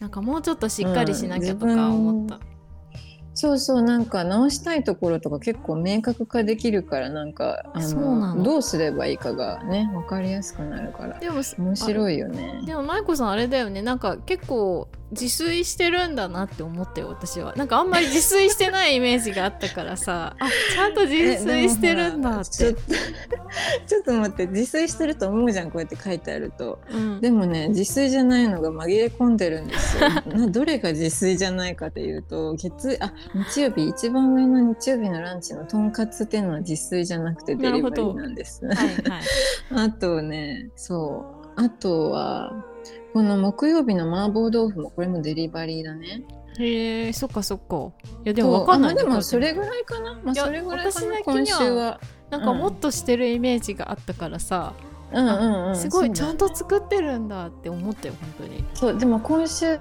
[0.00, 2.40] なんかもうちょっとしっかりしなきゃとか思った、うん、
[3.34, 11.18] そうそうなんか直したいところとか結構明確化できるからなんかあのどうすればいいかがね分かりやすくなるから。
[11.18, 12.62] でも面白いよね。
[12.64, 13.82] でも舞子さんあれだよね。
[13.82, 17.54] なんか結構自炊してるんだなって思ったよ私は。
[17.56, 20.36] なんかあんまり自炊してないイメージがあったからさ。
[20.38, 22.74] あちゃんと自炊してるんだって。
[23.86, 24.46] ちょっと待って。
[24.46, 30.08] 自炊してると思うじゃんこうやって書いてあると、うん、でもね自炊じゃないのが紛れ込んでるんですよ。
[30.26, 38.96] などれが自炊じゃないかっていうと月あ日曜日一番上の日曜日のランチのとんかつっていうのは自炊じゃなくてデリバリーなんです、はいはい、
[39.86, 41.40] あとねそう。
[41.56, 42.64] あとは
[43.12, 46.22] この木曜日の麻婆豆腐もこれもデリバリーだね。
[46.58, 47.92] へえそっかそっか。
[48.24, 50.20] いやでも分かんない、でもそれぐらいかな？
[50.22, 51.20] まあ、それぐらいかな？
[51.20, 52.00] 今週は。
[52.30, 54.74] なんかもっとしてるイメージがあったからさ。
[55.12, 58.64] うんうんうん、すごいちゃんと作ってるんだって思ったよ本当に。
[58.74, 59.76] そうでも今週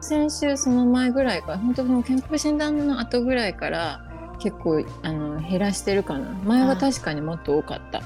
[0.00, 4.00] 先週その前ぐらいから本当に健康診断の後ぐらいから
[4.40, 7.98] 結構あの減らしてるかな前は確かにもっと多かった。
[7.98, 8.02] い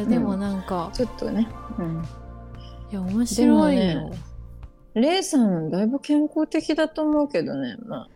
[0.00, 2.04] やでもなんか、うん、ちょっとね、うん、
[2.92, 4.18] いや面白いよ、ね、
[4.94, 7.76] レイさんだいぶ健康的だと思うけどね。
[7.86, 8.08] まあ。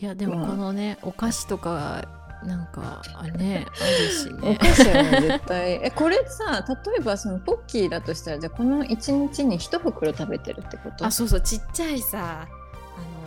[0.00, 2.08] いやでもこのね、まあ、お菓子とか
[2.42, 4.58] なんかあねあるしね。
[4.58, 5.72] お菓子はね絶対。
[5.84, 11.04] えこれさ例えばそのポッキーだとしたらじゃあこの1日に1袋食べてるってこと？
[11.04, 12.48] あそうそうちっちゃいさ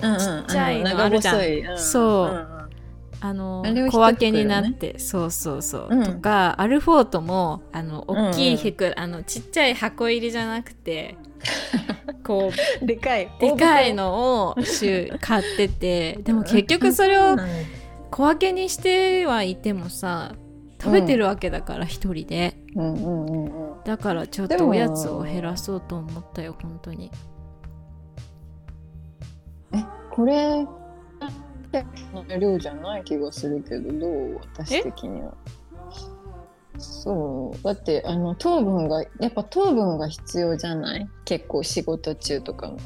[0.02, 2.57] あの、うんうん、ちっちゃいのあるじゃん、うん、そう、うんうん
[3.20, 11.18] あの小分けになって、そうそうそう、うん、とかアルフォートもあの大きい袋、うんうん、あのちっちゃい箱入りじゃなくて
[12.24, 12.52] こ
[12.82, 13.30] うでかい。
[13.40, 14.56] でかいのを
[15.20, 17.38] 買っててでも結局それを
[18.12, 20.34] 小分けにしてはいてもさ
[20.80, 27.12] 食べてるわけだから一、人で、うんうんうんうん、だからちょっとおやつを減らそうと思ったよ本当に。
[29.74, 30.66] えこれ
[32.14, 34.40] の量じゃない気がするけどどう？
[34.56, 35.34] 私的には。
[36.78, 37.64] そう。
[37.64, 41.08] だってあの糖分がやっぱ糖分が必要じゃない？
[41.26, 42.78] 結構仕事中とかも。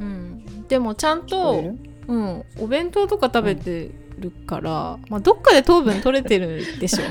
[0.00, 1.62] うん、でもちゃんと、
[2.08, 7.04] うん、お弁当とか食べてるから、うん、まあ、どっかで糖分取れてるでしょ。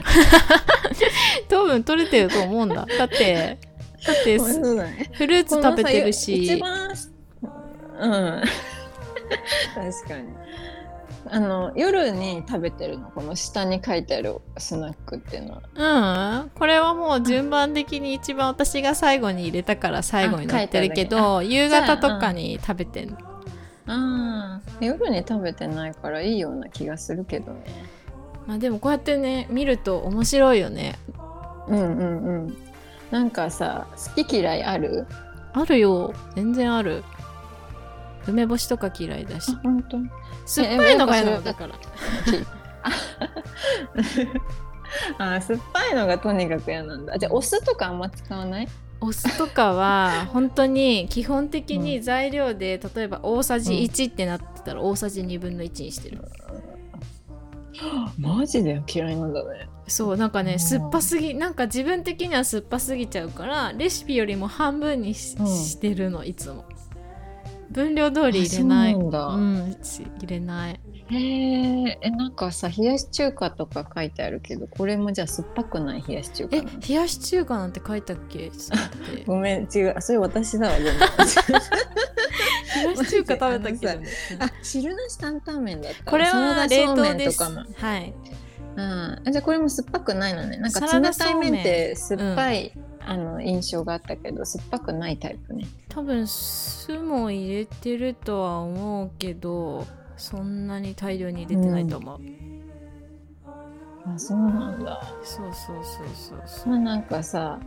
[1.48, 2.86] 糖分取れてると思うんだ。
[2.98, 3.60] だって
[4.06, 6.44] だってフルーツ食べてるし。
[6.44, 8.42] 一番うん。
[9.76, 10.41] 確かに
[11.30, 16.42] あの夜に食べてるのこの下に書いてあるスナックっていうのは。
[16.44, 16.50] うん。
[16.50, 23.18] これはもう順番的に一番私が最後に入れたから最後に載ってるけど夕方とかに食べてんの。
[23.88, 27.66] ああ夜に食べてないからいいような気がするけどね。
[28.48, 30.98] まあでもこうやってね見ると面白いよね。
[31.68, 32.58] うんうんうん。
[33.12, 35.06] なんかさ好き嫌いある？
[35.54, 36.14] あるよ。
[36.36, 37.04] 全然ある
[38.28, 39.56] 梅干しとか嫌いだし。
[39.64, 39.98] 本当？
[40.46, 41.76] 酸っぱいのが嫌なのだから。
[45.18, 47.18] あ酸っぱいのがとにかく嫌なんだ。
[47.18, 48.68] じゃあお酢とかあんま使わない？
[49.00, 56.20] お酢とかは本当に基本的に材料で、例えば大さじ1ってなってたら大さじ2分の1にしてる、
[58.20, 59.70] マジで嫌いなんだね。
[59.88, 66.64] そうなんかね酸っぱすぎなんか自分的には酸っぱすぎちゃうからレシピよりも半分にし,、してるのいつも
[67.72, 68.94] 分量通り入れない。
[68.94, 69.76] うん
[70.20, 70.80] 入れない。
[71.10, 78.52] へえなんかさ冷やし中華とか書いてあるけどこれもじゃあ酸っぱくない冷やし中華え冷やし中華なんて書いたっけ？
[79.26, 79.96] ごめん違う。
[80.00, 80.94] それ私だわ 冷や
[82.96, 83.90] し中華食べたっけ？
[83.90, 87.44] あ汁なし担々麺だったこれは冷凍です。
[87.44, 88.14] はい。
[88.74, 90.56] うん、じゃあこれも酸っぱくないのね。
[90.58, 95.66] なんか冷たい麺って酸っぱい、うん、あの印象があったけど酸っぱくないタイプね。
[95.90, 99.86] 多分酢も入れてるとは思うけど
[100.18, 105.02] そんなに大量に入れてないと思う、うん、あそうなんだ。
[105.24, 106.42] そうそうそうそう。
[106.46, 107.60] そうまあなんかさ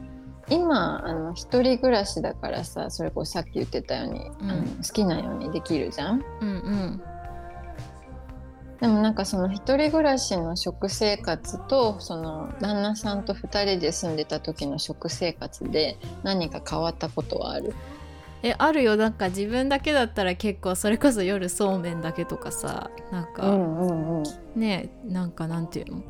[0.48, 6.22] 今あの一人暮らしだからさそれこそさっき言ってたように、うん、あの好きなようにできるじゃん？
[6.40, 7.02] うんうん、
[8.80, 17.72] でもなんかその一人暮らしの食生活とその旦那さんと2人で住んでた時の食生活で何か変わったことはある？
[18.42, 18.96] えあるよ。
[18.96, 24.24] なんか自分だけだったら結構それこそ夜そうめんだけとかさなんか、うんうんうん、
[24.60, 26.02] ねなんかなんていうの？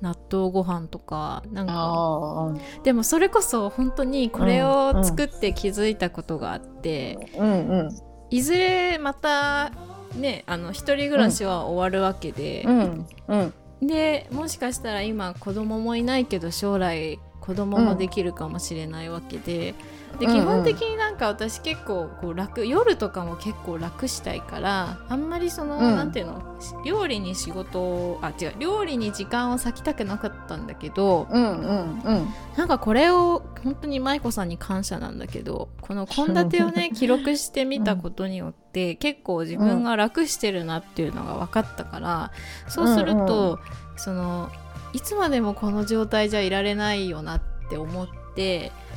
[0.00, 2.54] 納豆ご飯とかなんか。
[2.84, 7.90] でもそれこそ本当にこれを作って気づいたことがあって、うんうん、
[8.30, 9.72] いずれまた
[10.14, 19.74] ねあの一人暮らしは終わるわけで、うんうん、でもしかしたら今子供もいないけど将来子供もできるかもしれないわけで、
[20.18, 26.42] で基本的になんか私結構こう楽夜とかも結構楽したいからあんまりその、うん、なんていうの？
[26.84, 42.32] 料理に仕事をあ違う料理に時間を割きたくなかったんだけど、うんうんうん、なんかこれを本当に舞子さんに感謝なんだけどこの献立をね 記録してみたことによって、結構自分が楽してるなっていうのが分かったから
[42.68, 43.58] そうすると、うんうん、
[43.96, 44.50] その
[44.92, 47.40] いつまでもこの状態じゃいられないよなっ
[47.70, 48.17] て思って。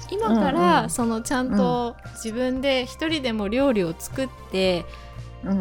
[0.09, 4.85] 今からそのちゃんと自分で一人でも料理を作って、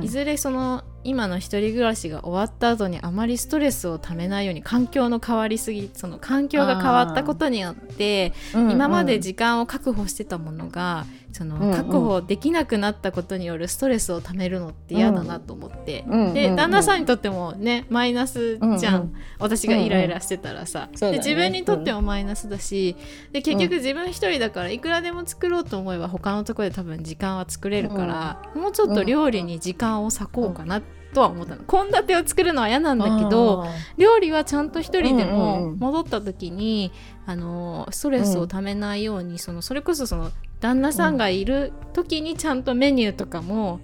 [0.02, 22.96] いずれその今の一人暮らしが終わった後にあまりストレスをためないように環境の変わりすぎその環境が変わったことによって、今まで時間を確保してたものがその確保できなくなったことによるストレスをためるのって嫌だなと思って、で旦那さんにとってもねマイナスじゃん、私がイライラしてたらさ、で自分にとってもマイナスだし
[23.32, 31.62] で結局自分一人だからいくらでも作ろうと思えば他のところで多分時間は作れるから、もうちょっと料理に時間を割こうかなってとは思ったの。
[31.64, 33.64] 献立を作るのは嫌なんだけど
[33.96, 36.92] 料理はちゃんと一人でも戻った時に、
[37.26, 43.80] うんうん、あのストレスをためないように、うん、そのそれこそその旦那さんがいる時にちゃんとメニューとかも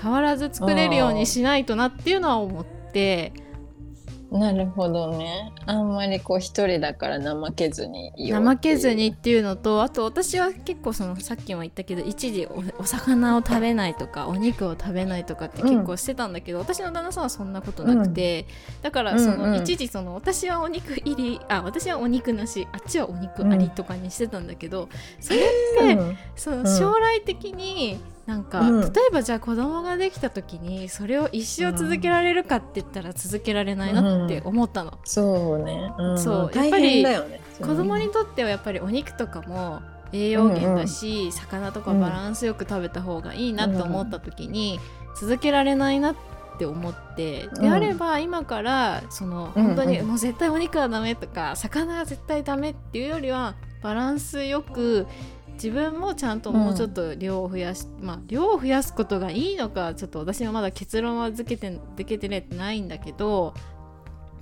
[0.00, 3.32] 変わらず作れるようにしないとなっていうのは思って。
[4.30, 5.52] なるほどね。
[5.66, 12.46] あんまりこう一人だから怠けずに怠けずにっていうのとあと私は結構そのさっきも言ったけど一時
[12.78, 24.88] お魚を食べないとかお肉を食べないとかって結構してたんだけど、うん、私の旦那さんはそんなことなくて、うん、だからその一時その私はお肉入りあ私はお肉なしあっちはお肉ありとかにしてたんだけど、
[25.20, 34.90] それって、その将来的になんか、うん、例えばじゃあ子供ができた時にそれを一生続けられるかって言ったら続けられないなって思ったの。
[34.90, 39.80] うん、そうね、うん、そうやっぱり、ね、子供にとってはやっぱりお肉とかも
[40.12, 44.80] 栄養源だし、うんうん、魚とかバランスよく食べた方がいいなと思った時に、
[45.20, 46.16] 続けられないなっ
[46.58, 55.06] て思ってであれば今からその本当にもう絶対お肉はダメとか魚は絶対ダメっていうよりはバランスよく
[55.56, 63.54] 自分もちゃんともうちょっと量を増やし、うん、まあ量を増やすことがいいのかちょっと私はまだ結論は付けてでけてないんだけど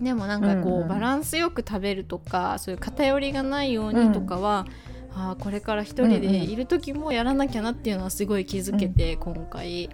[0.00, 4.66] でもなんかこう、うんうん、バランスよく食べるとかそういう偏りがないようにとかは、
[5.14, 9.90] うん、あこれから一人でいる時もやらなきゃなっていうのはすごい気づけて、うん、今回。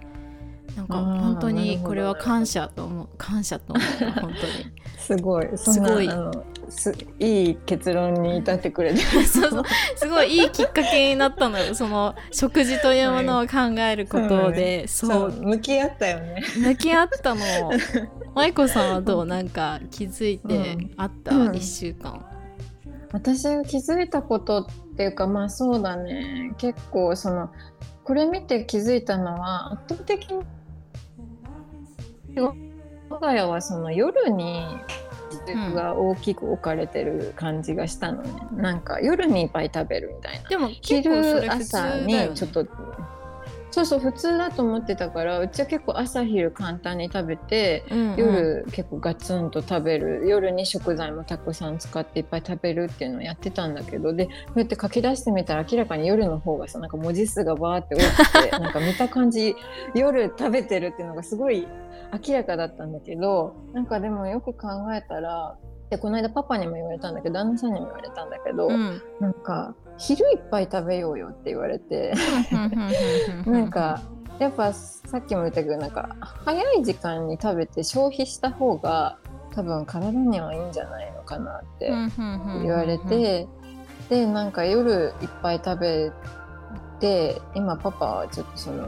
[0.75, 3.09] なんか本当にこれは感謝と思う。
[3.17, 4.33] 感謝と思う本当に
[5.17, 5.49] すごい。
[5.57, 6.09] すごい。
[6.69, 8.99] すいい結論に至ってくれて。
[9.27, 9.63] そうそう。
[9.95, 11.59] すごいいいきっかけになったの。
[11.59, 15.31] よその食事というものを考えることで、はい、そう。
[15.31, 16.41] 向き合ったよね。
[16.57, 17.41] 向き合ったの。
[18.33, 19.25] 舞子さんはどう？
[19.25, 22.25] なんか気づいてあった、うん、1週間。
[23.11, 26.53] 私が気づいたことっていうかまあそうだね。
[26.57, 27.49] 結構その
[28.05, 30.39] これ見て気づいたのは圧倒的に
[33.09, 34.63] 我が家はその夜に
[35.31, 42.65] 軸が大きく置かれてる感じがしたのね、うん、なんか夜にいっぱい食べるみたいなでも昼朝にちょっと
[43.71, 50.27] そうそう普通だと思ってたからうちは結構朝昼簡単に食べて、うんうん、夜結構ガツンと食べる。
[50.27, 59.55] 夜に食材もたくさん使っていっぱい食べるっていうのをやってたんだけどでこうやって書き出してみたら明らかに夜の方がさなんか文字数がバーって多くて なんか見た感じ
[59.95, 61.67] 夜食べてるっていうのがすごい
[62.27, 65.57] 明らかだったんだけどなんかでもよく考えたら
[65.89, 72.13] でこの間パパにも言われたんだけど旦那さんにも言われたんだけど、うん、なんか昼いっぱい食べようよって言われて。
[73.45, 74.01] なんか
[74.39, 76.15] やっぱさっきも言ったけどなんか
[76.45, 79.19] 早い時間に食べて消費した方が
[79.53, 81.91] 多分体にはいいんじゃないのかなって
[82.61, 83.47] 言われて。
[84.09, 86.11] でなんか夜いっぱい食べ
[86.99, 88.85] て今パパはちょっとその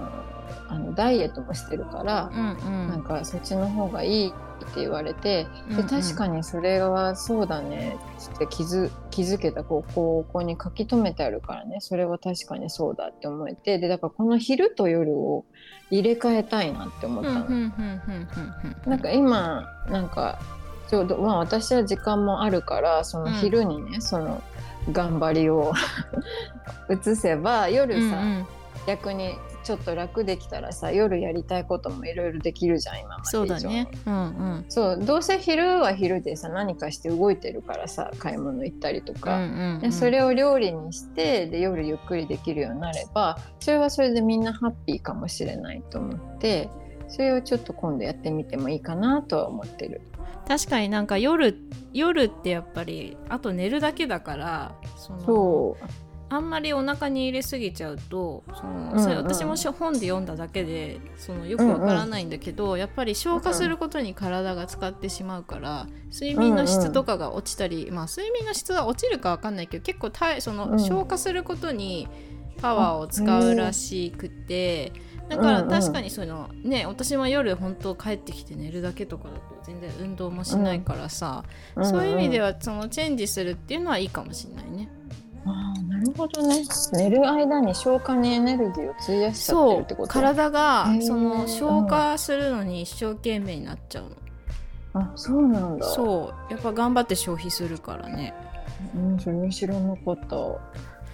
[0.67, 4.31] あのダイエットもしてるから、うんうん、なんかそっちの方がいいっ
[4.73, 7.97] て言われて、うんうん、で確かにそれはそうだね
[8.35, 11.77] って気づ気づけたこうここに書き留めてあるからね。
[11.79, 13.79] それは確かにそうだって思えて。
[13.79, 15.45] でだからこの昼と夜を
[15.91, 17.45] 入れ替えたいなって思ったの。
[18.85, 20.39] なんか今なんか
[20.87, 24.41] ちょうどまあ私は時間もあるからその昼にね、うん、その
[24.91, 25.73] 頑張りを
[26.89, 28.45] 移せば夜さ、うんうん、
[28.85, 34.19] 逆にちょっと楽できたらさ夜やりたいこともいろいろできるじゃん今までそうだね、うんう
[34.59, 46.69] ん、そうどうせ昼は昼でさ何かして動いてるからさ買い物行ったりとか、うんうんうん、それを料理にしてで夜ゆっくりできるようになればそれはそれでみんなハッピーかもしれないと思って
[47.07, 50.01] それをちょっと今度やってみてもいいかなとは思ってる。
[50.47, 51.55] 確かになんか夜
[51.93, 55.77] 夜ってやっぱりあと寝るだけだからその
[56.35, 72.07] あんまりお腹に入れすぎちゃうとその、それ私も本で読んだだけでそのよくわからないんだけど、うんうん、やっぱり消化することに体が使ってしまうから睡眠の質とかが落ちたり、うんうん、まあ睡眠の質は落ちるかわかんないけど結構その、消化することに
[72.57, 74.91] パワーを使うらしくて。
[75.29, 81.45] だから確かにその、ね私も夜本当帰ってきて寝るだけとかだと全然運動もしないからさ、
[81.81, 84.89] そういう意味ではそのチェンジするっていうのはいいかもしれないね。
[85.45, 86.63] あなるほどね。
[86.93, 90.13] 寝る間に消化にエネルギーを費やしちゃってるってこと？
[90.13, 94.09] 体がその消化するのに一生懸命になっちゃうの、
[95.01, 95.85] あそうなんだ。
[95.85, 98.33] そうやっぱ頑張って消費するからね。
[98.95, 100.35] うんそれ知らなかった。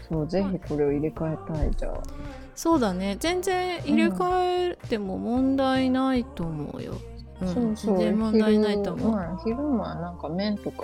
[0.07, 2.01] そうぜひこれを入れ替えたいじゃあ。
[2.55, 3.17] そうだね。
[3.19, 6.93] 全然入れ替えても問題ないと思うよ、
[7.41, 7.97] うん、そうそう。
[7.97, 10.83] 全然問題ないと思う、まあ、昼間なんか麺とか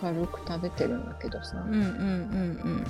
[0.00, 2.86] 軽く食べてるんだけどさ、うんうんうんうん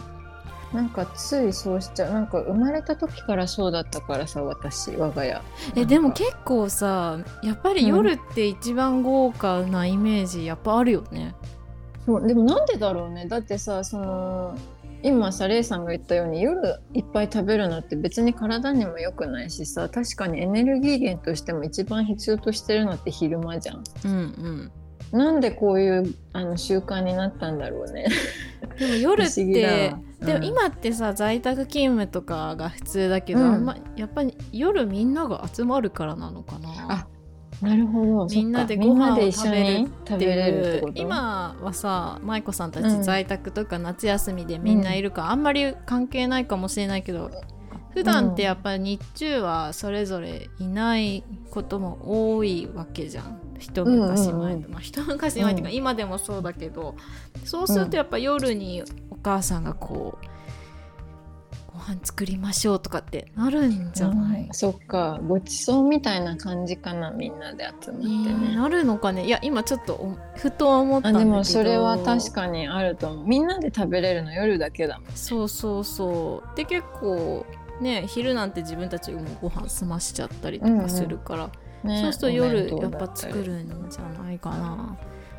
[0.73, 2.12] なんかついそうしちゃう。
[2.12, 5.41] なんか生まれた時からそうだったからさ私我が家。
[5.77, 11.35] えでも結構さやっぱり夜って一番豪華なイメージやっぱあるよね、
[12.07, 13.27] うん、そうでもなんでだろうね。
[13.27, 14.57] だってさその
[15.03, 23.83] 今さレイさんが言ったように夜いっぱい食べるのって別に体にも良くないしさ確かにエネルギー源としても一番必要としてるのって昼間じゃん。
[24.05, 24.73] うんうん
[25.13, 28.09] なんでこういうあの習慣になったんだろうね。
[28.79, 36.69] でも夜って、うん、でも今ってさ在宅勤務とかが普通だけど、うん、あんまやっぱり夜みんなが集まるからなのかな。
[36.89, 37.07] あ
[37.61, 38.27] なるほど。
[38.27, 40.93] みんなでご飯を食べるっていう。
[40.95, 47.31] 今はさ舞子さんたち在宅とか夏休みでみんないるか、うん、あんまり関係ないかもしれないけど
[47.93, 56.97] 普段ってやっぱり日中はそれぞれいないことも多いわけじゃん一昔前と、まあ、一昔前っていうか、今でもそうだけど
[57.45, 60.27] そうするとやっぱ夜にお母さんがこう
[61.73, 65.19] ご飯作りましょうとかってなるんじゃない、うん、そっか。
[65.27, 69.25] ごちそうみたいな感じかなみんなで集まってね、なるのかね。
[69.25, 71.31] いや今ちょっとふと思ったんだけど。
[71.31, 73.27] でもそれは確かにあると思う。
[73.27, 76.57] みんなで食べれるの夜だけだもん、ね、そうそうそう。
[76.57, 77.47] で結構
[77.81, 84.97] ね昼なんて自分たちもご飯済ましちゃったりとかするから、うんうんね、そうすると夜やっぱ作るんじゃないかな。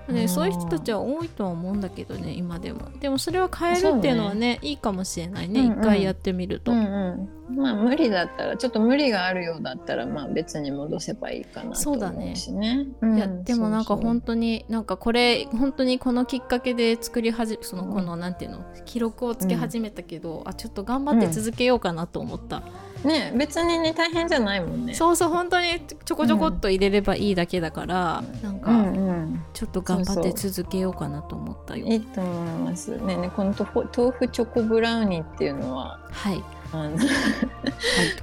[0.08, 2.90] ね、そういう人たちは多いとは思うんだけどね今でも。
[3.00, 5.66] でもそれは変えるっていうのはね、ね、いいかもしれないね。
[5.66, 18.66] 一、回やってみると、うんうん、まあ無理だったらちょっと無理があるようだったらまあ別に戻せばいいかなと思うしね、うん、いやでもなんか本当になんかこれ本当にこのきっかけで作り始めそのこのなんていうの？
[18.86, 22.64] 記録をつけ始めたけど、あちょっと頑張って続けようかなと思った、
[23.04, 24.94] ね別にね大変じゃないもんね。
[24.94, 31.86] そうそう本当にちょこちょこっと入れればいいだけだから、うん、なんか、うんうん、ちょっと頑張って続けようかなと思ったよ。
[31.86, 32.98] いいと思います。
[32.98, 36.44] ねねこの豆腐チョコブラウニーっていうのははい
[36.74, 36.98] あの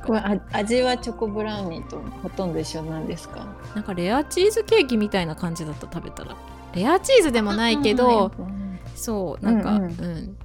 [0.06, 3.46] これあ味はチョコブラウニーとほとんど一緒なんですか？
[3.74, 6.36] なんかレアチーズケーキみたいな感じだった食べたら。
[6.72, 8.30] レアチーズでもないけど
[8.94, 10.36] そうなんか、うん、うん、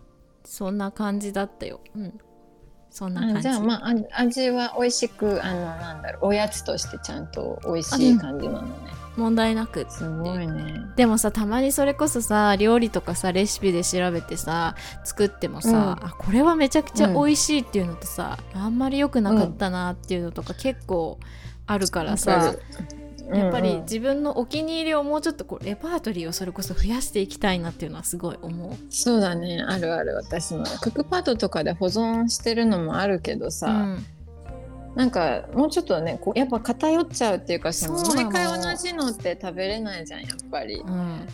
[0.43, 2.19] そんな感じだったよ、うん、
[2.89, 3.41] そんな感じ。
[3.43, 8.69] じゃあまあ味は美味しくあのなんだろうおやつとしてちゃんと美味しい感じなのね、
[9.17, 10.85] 問題なくすごいね。
[10.95, 21.19] でもさたまにそれこそさ料理とかさレシピで調べてさ作ってもさ、うん、あこれはめちゃくちゃ美味しいっていうのとさ、うん、あんまり良くなかったなっていうのとか結構
[21.67, 22.55] あるからさ、
[23.29, 28.73] うん、やっぱり自分のお気に入りをもうちょっとこうレパートリーをそれこそ増やしていきたいなっていうのはすごい思う。
[28.89, 29.63] そうだね。
[29.67, 30.63] あるある私も。
[30.81, 33.97] クックパッドとかで保存してるのもあるけどさ、
[34.95, 40.75] なんかもうちょっとねこうやっぱ偏っちゃうっていうかその毎回同じのって食べれないじゃんやっぱり。
[40.75, 41.27] うん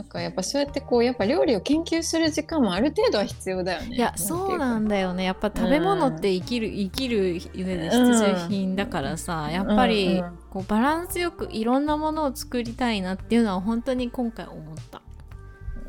[0.00, 3.96] なんかやっぱそうやってこうやっぱ料理を研究する時間もある程度は必要だよね。
[3.96, 7.18] いやそうなんだよねやっぱ食べ物って生きる、うん、生きる
[7.54, 15.02] 上で必需品だからさ、うん、やっぱりこうバランスよくいろんなものを作りたいなっていうのは本当に今回思った。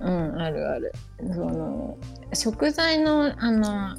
[0.02, 0.92] うんあるある。
[1.34, 1.98] その
[2.34, 3.96] 食材のあの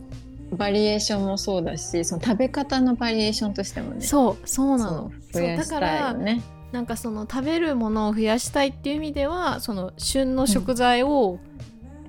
[0.52, 5.12] バリエーションもそうだしその食べ方のバリエーションとしてもねそうそうなの。
[5.32, 6.42] 増やしたいよね。
[6.72, 11.38] なんかその食べるものを増やしたいっていう意味ではその旬の食材を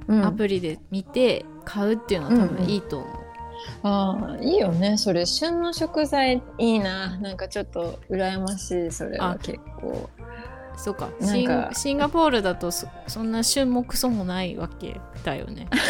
[0.07, 3.23] アプリで見て買うっていうのは多分いいと思う、うんうん
[3.83, 4.97] ああいいよね。
[4.97, 7.17] それ旬の食材いいな。
[7.17, 10.09] なんかちょっと羨ましいそれは結構
[10.75, 11.09] そうか。
[11.21, 15.67] シンシンガポールだとそそんな旬もクソもないわけだよね。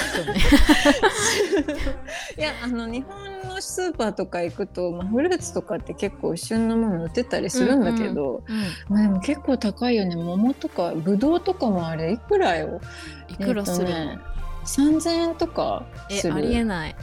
[2.37, 10.15] いやあの日本のスーパーとか行くと、まあ、フルーツとかって結構旬のもの売ってたりするんだけど、うんうんうん、まあ、でも結構高いよね。
[10.15, 12.81] 桃とかぶどうとかもあれいくらよ？
[13.29, 14.32] いくらするの、えね
[14.65, 16.95] 3000円とかえありえない。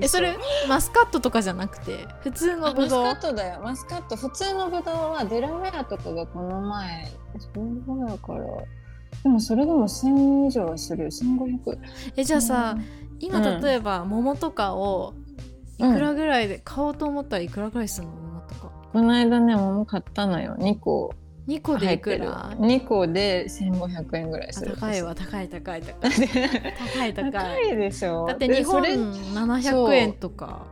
[0.00, 0.36] え それ
[0.68, 3.04] マスカットとかじゃなくて普通のブドウ？
[3.04, 3.60] マスカットだよ。
[3.62, 4.16] マスカット。
[4.16, 7.12] 普通のブドウはデラウェアとかがこの前
[7.54, 8.44] そんぐらいから。
[9.22, 11.10] でもそれでも1000以上はするよ。
[11.10, 11.78] 1500
[12.16, 12.84] えじゃあさ、うん、
[13.20, 15.14] 今例えば桃とかを
[15.78, 18.14] いくらぐらいで買おうと思ったらいくらぐらいするの？
[18.14, 18.72] 桃とか。
[18.92, 20.56] この間ね桃買ったのよ。
[20.58, 21.14] 2個
[21.48, 24.76] 2個でいくら ?2 個で1500円ぐらいする。
[24.76, 25.14] 高いわ。
[25.14, 26.10] 高い高い高い。
[26.12, 27.32] 高い 高い。
[27.32, 28.26] 高いでしょ。
[28.26, 30.66] だって日本700円とか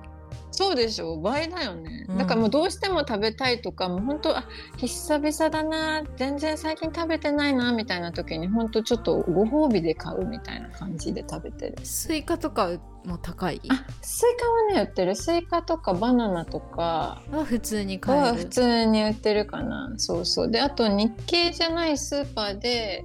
[0.52, 4.44] そうでしょ倍だよね、うん、だからもうどうしても食べたいとかもう本当あ
[4.76, 11.76] 久々だな全然最近食べてないなみたいな時に本当ちょっとご褒美で買うみたいな感じで食べてる。
[11.84, 12.70] スイカとか
[13.04, 13.60] も高い？
[13.68, 15.14] あスイカはね売ってる。
[15.14, 18.38] スイカとかバナナとかは普通に買える。
[18.38, 19.94] 普通に売ってるかな。
[19.96, 20.50] そうそう。
[20.50, 23.04] であと日系じゃないスーパーで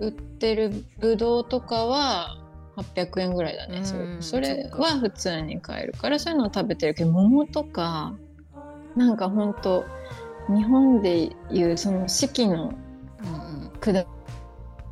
[0.00, 2.36] 売ってるぶどうとかは
[2.76, 8.14] 800円ぐらいだね、そそれは普通に買えるからそういうのを食べてるけど桃とか
[8.96, 9.84] なんかほんと
[10.48, 12.72] 日本でいうその四季の
[13.80, 13.92] 果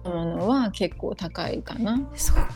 [0.04, 1.98] 物は結構高いかな。
[2.14, 2.48] そっか。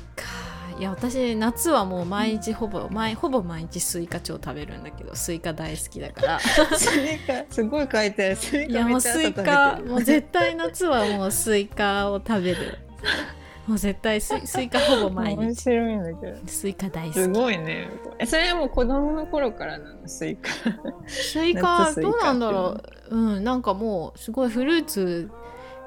[0.78, 6.40] いや私夏はもう毎日ほぼ毎ほぼ毎日スイカ超食べるんだけどスイカ大好きだから。
[6.76, 8.36] スイカすごい書いてある。
[8.36, 12.78] スイカいやもうスイカもう絶対夏はもうスイカを食べる
[13.66, 15.40] もう絶対スイ スイカほぼ毎日。
[15.40, 16.38] 面白いんだけど。
[16.46, 17.18] スイカ大好き。
[17.20, 17.88] すごいね。
[18.18, 20.08] えそれはもう子供の頃からなの？
[20.08, 20.48] スイカ。
[21.06, 22.76] スイカどうなんだろ
[23.10, 23.16] う。
[23.16, 25.30] うんなんかもうすごいフルーツ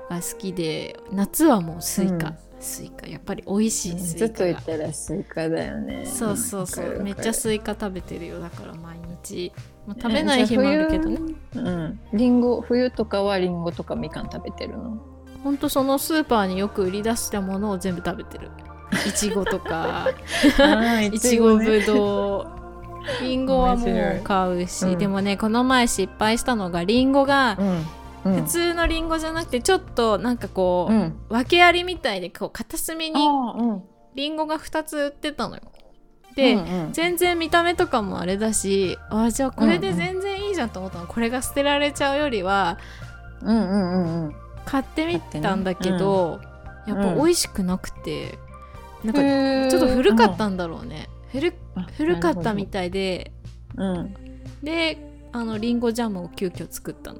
[0.09, 3.07] が好きで夏はもうスイカ、うん、スイカ。
[3.07, 6.05] やっぱり美味しいスイカずっと言ったらスイカだよね。
[6.05, 7.01] そうそうそう。
[7.03, 9.51] めっちゃスイカ食べてるよだから毎日、
[9.85, 11.19] まあ、食べない日もあるけどね。
[11.55, 11.99] うん。
[12.13, 14.97] リンゴ冬とかはリンゴとかみかん食べてるの？
[15.45, 18.49] ほんとそのスーパーによく売り出したものを全部食べてる。
[19.07, 20.07] いちごとか。
[21.13, 22.47] いちごぶど
[23.21, 27.59] うりんごはもう買うし、うん、でもねこの前失敗したのがりんごが、
[28.25, 33.21] うん、普通のりんごじゃなくてちょっとなんかこう、うん、訳ありみたいでこう片隅に
[34.15, 34.35] りん。
[34.37, 35.61] ごが2つ売ってたのよ。
[36.35, 42.79] で、うんうん、全然見た目とかもあれだしあじゃあこれで全然いいじゃんと思ったの、これが捨てられちゃうよりは、
[43.43, 44.35] うんうんうんうん、
[44.65, 48.37] 買ってみたんだけど、ねうん、やっぱ美味しくなくて、
[49.03, 51.53] うん、なんかちょっと古かったんだろうね、うん、古
[51.97, 53.31] 古かったみたいで、
[53.77, 54.15] うん、
[54.63, 54.97] で
[55.31, 57.19] あのリンゴジャムを急遽作ったの。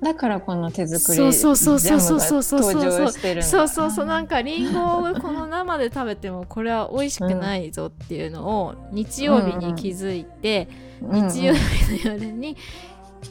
[0.00, 3.90] だからこの手作りジャムが登場してるそうそうそうそう。
[3.90, 10.68] そうなんかりんごをこの生で食べてもこれは美味しくないぞっていうのを日曜日に気づいて、
[11.02, 12.56] うん、日曜日の夜に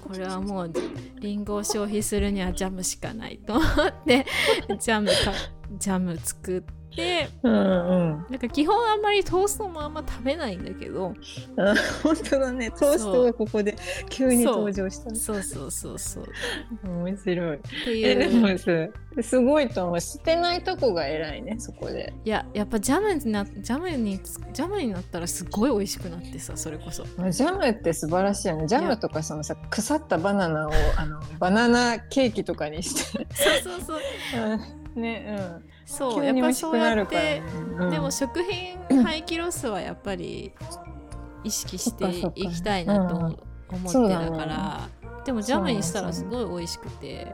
[0.02, 0.72] これはもう
[1.20, 3.66] りんごを消費するにはジャムしかないと思っ
[4.06, 4.26] て
[4.80, 5.14] ジャムか
[5.78, 11.14] ジャム作ってで、うんうん、なんか基本あんまりトーストもあんま食べないんだけど。
[11.56, 12.72] あ本当だね。
[12.72, 13.76] トーストがここで
[14.10, 15.14] 急に登場した。
[15.16, 15.44] そう。
[15.44, 16.26] そうそうそう
[16.84, 17.60] 面白い。
[17.86, 18.92] えでもす
[19.22, 20.02] すごいと思う。
[20.02, 22.16] 捨てないとこが偉いねそこで。
[22.26, 27.06] いややっぱジャムになジャムにつジャムになったらすごい美味しくなってさそれこそ。
[27.16, 28.66] まあジャムって素晴らしいよね。
[28.66, 33.28] ジャムとかそのさ腐ったバナナをあのバナナケーキとかにして。
[33.36, 34.00] そうそうそう。
[34.96, 35.02] うん。
[35.02, 37.44] ねうんそうやっぱそうやってね、
[37.80, 37.90] うん。
[37.90, 40.54] でも食品 廃棄ロスはやっぱり
[41.44, 43.28] 意識していきたいなと思
[43.72, 44.90] 思ってだから
[45.26, 47.34] でもジャムにしたらすごい美味しくて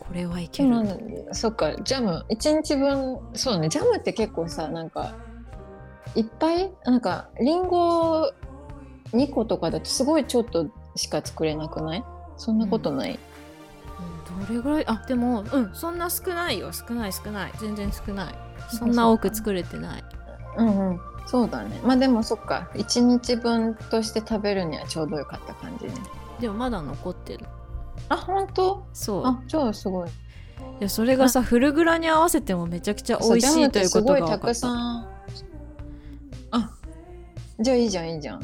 [0.00, 0.84] これはいけでるも
[1.32, 1.74] そっか。
[1.82, 3.68] ジャム1日分そうね。
[3.68, 5.14] ジャムって結構さなんか
[6.14, 6.72] いっぱい？
[6.84, 8.30] なんかリンゴ
[9.12, 12.04] 2個とかだとすごいちょっとしか作れなくない？
[12.38, 13.20] そんなことない、うんど
[14.48, 14.84] れぐらい？
[14.86, 16.70] あでもうんそんな少ないよ。
[16.72, 17.52] 少ない少ない。
[17.58, 18.34] 全然少ない。
[18.70, 20.04] そんな多く作れてない。
[20.58, 21.00] うんうん。
[21.26, 21.80] そうだね。
[21.84, 22.70] まあでもそっか。
[22.74, 25.92] 1日分として食べるにはちょうどよかった感じね。
[26.40, 27.46] でもまだ残ってる。
[28.08, 28.86] あ本当？
[28.92, 29.26] そう。
[29.26, 30.08] あじゃあすごい。
[30.08, 30.12] い
[30.80, 34.54] やそれがさフルグラに合わせてもめちゃくちゃ美味しいということが分かった。
[34.54, 35.08] すごいたくさん。
[36.52, 36.70] あ
[37.60, 38.40] じゃあいいじゃんいいじゃん。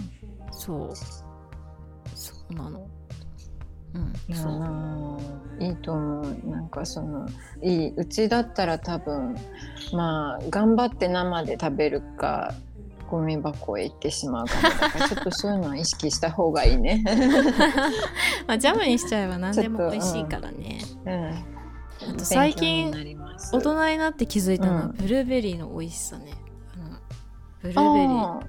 [0.51, 0.97] そう。
[2.15, 2.82] そうなの
[3.95, 4.13] うん。
[5.61, 7.29] いいいと思うなんかその
[7.63, 9.37] いいうちだったら多分
[9.93, 12.55] まあ頑張って生で食べるか
[13.09, 17.05] ゴミ箱へ行ってしまうかちょっとそういうのは意識した方がいいね。
[18.49, 22.91] まあジャムにしちゃえば何でも美味しいからね、うん、あと最近
[23.53, 24.93] 大人になって気づいたのは、うん。
[24.93, 26.33] ブルーベリーの美味しさね。
[27.61, 28.39] ブルーベリー。
[28.39, 28.41] あ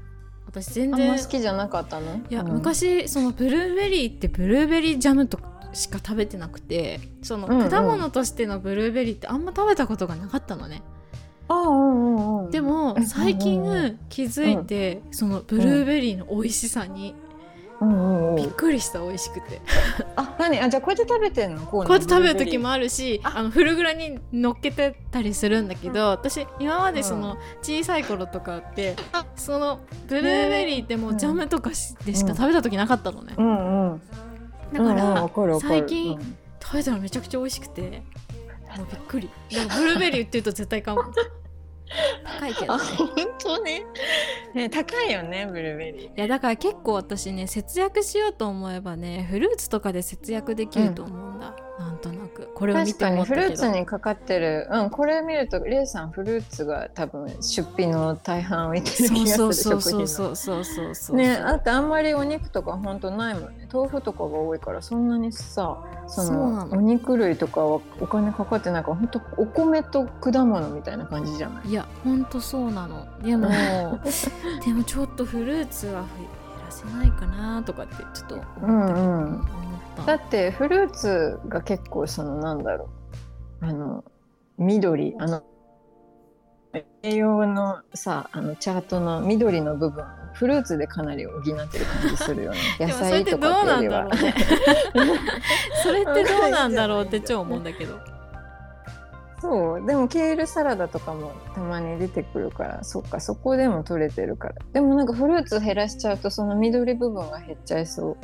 [0.54, 2.22] 私全ーあん然ま好きじゃなかったの？
[2.30, 2.54] いや、うん。
[2.54, 10.84] 昔そのブルーベリーってブルーベリージャムとかしか食べてなくてその果物としてのブルーベリーってあんま食べたことがなかったのね、
[11.50, 17.16] うんうんうんでもうん最近気づいて、そのブルーベリーの美味しさに
[17.84, 18.36] うんうんうん。
[18.36, 19.62] びっくりした美味しくて、
[20.16, 20.60] あ何？
[20.60, 21.62] あじゃあこうやって食べてんの？
[21.66, 23.44] ここうやって食べる時ももあるしあ。
[23.44, 28.96] のフルグラに乗っけてたりするんだけど、私今までその小さい頃とかって、
[29.36, 34.02] そのブルーベリーってもうジャムとかしでしか食べた時なかったのね、うんうん。
[34.74, 36.38] だから、うんうん最近うん。
[36.62, 39.30] 食べたらめちゃくちゃ美味しくてもうびっくり。
[39.50, 40.98] でもブルーベリーって言うと絶対買う
[42.24, 43.10] 高いけどあね本
[43.40, 43.86] 当ね
[44.54, 46.08] ね高いよねブルーベリー。
[46.08, 51.93] いやだから結構私ね節約しようと思えばねフルーツとかで節約できると思うんだ、なん
[52.64, 53.42] これを見確かにて思ったけど。
[53.44, 54.68] フルーツにかかってる。
[54.72, 61.16] うんこれ見るとレイさんフルーツが多分出費の大半をいってるそう気がするそうそう食品のそうそうそうそうそう。
[61.18, 63.68] ねあとあんまりお肉とか本当ないもんね。
[63.72, 66.68] 豆腐とかが多いからそんなにさそそうなの。
[66.68, 71.70] のお肉類とかはお金かかってないから本当お米と果物みたいな感じじゃない？
[71.70, 73.06] いやほんとそうなの。
[73.22, 73.50] でも
[74.66, 76.02] でもちょっとフルーツは減
[76.66, 78.60] らせないかなとかってちょっと思った。
[78.62, 79.34] けど、うんうん。
[79.42, 80.18] 思った。
[80.18, 82.90] だってフルーツが結構そのなんだろ
[83.62, 83.66] う。
[83.66, 84.04] あの
[84.58, 85.44] 緑あの
[87.04, 92.58] 栄養のさあのチャートの緑の部分フルーツでかなり補ってる感じするよね。
[92.80, 94.08] で 野菜とかってよりは。
[95.84, 98.00] それってどうなんだろうって超思うんだけど。
[99.40, 99.86] そう。
[99.86, 104.56] でもケールサラダとかもたまに出てくるからそっかそこでも取れてるから。
[104.72, 108.18] でもなんかフルーツ減らしちゃうとその緑部分が減っちゃいそう、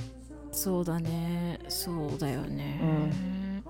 [0.62, 1.58] そうだね。
[1.70, 3.62] そうだよね、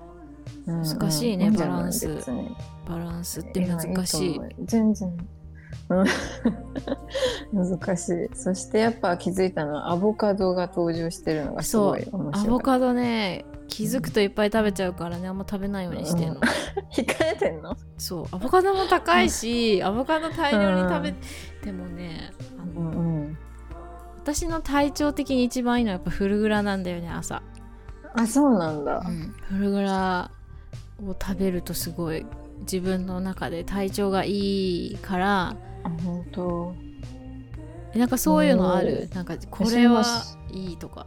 [0.66, 0.82] うん。
[0.82, 1.54] 難しいねうん。
[1.56, 2.08] バランス。
[2.88, 4.40] バランスって難しい。
[4.64, 5.08] 全然。
[5.90, 6.06] うん。
[7.78, 8.28] 難しい。
[8.34, 12.50] そしてやっぱ気づいたのはアボカドが登場してるのがすごい面ア白い。
[12.50, 16.40] ボカドね気づくといっぱい食べちゃうからねあんま食べないようにしてんの、
[16.92, 17.76] 控えてんの？
[17.98, 18.24] そう。
[18.32, 21.14] アボカドも高いし、アボカド大量に食べ
[21.62, 23.38] てもねあうの、んうん
[24.22, 27.42] 私の体調的に一番いいのはやっぱフルグラなんだよね朝、
[28.14, 29.02] あそうなんだ、
[29.48, 30.30] フルグラ
[31.02, 32.26] を食べるとすごい
[32.60, 35.56] 自分の中で体調がいいから。
[35.82, 36.74] あ本当。
[37.94, 39.08] えなんかそういうのある？
[39.10, 40.04] おなんかこれは
[40.52, 41.06] いいとか。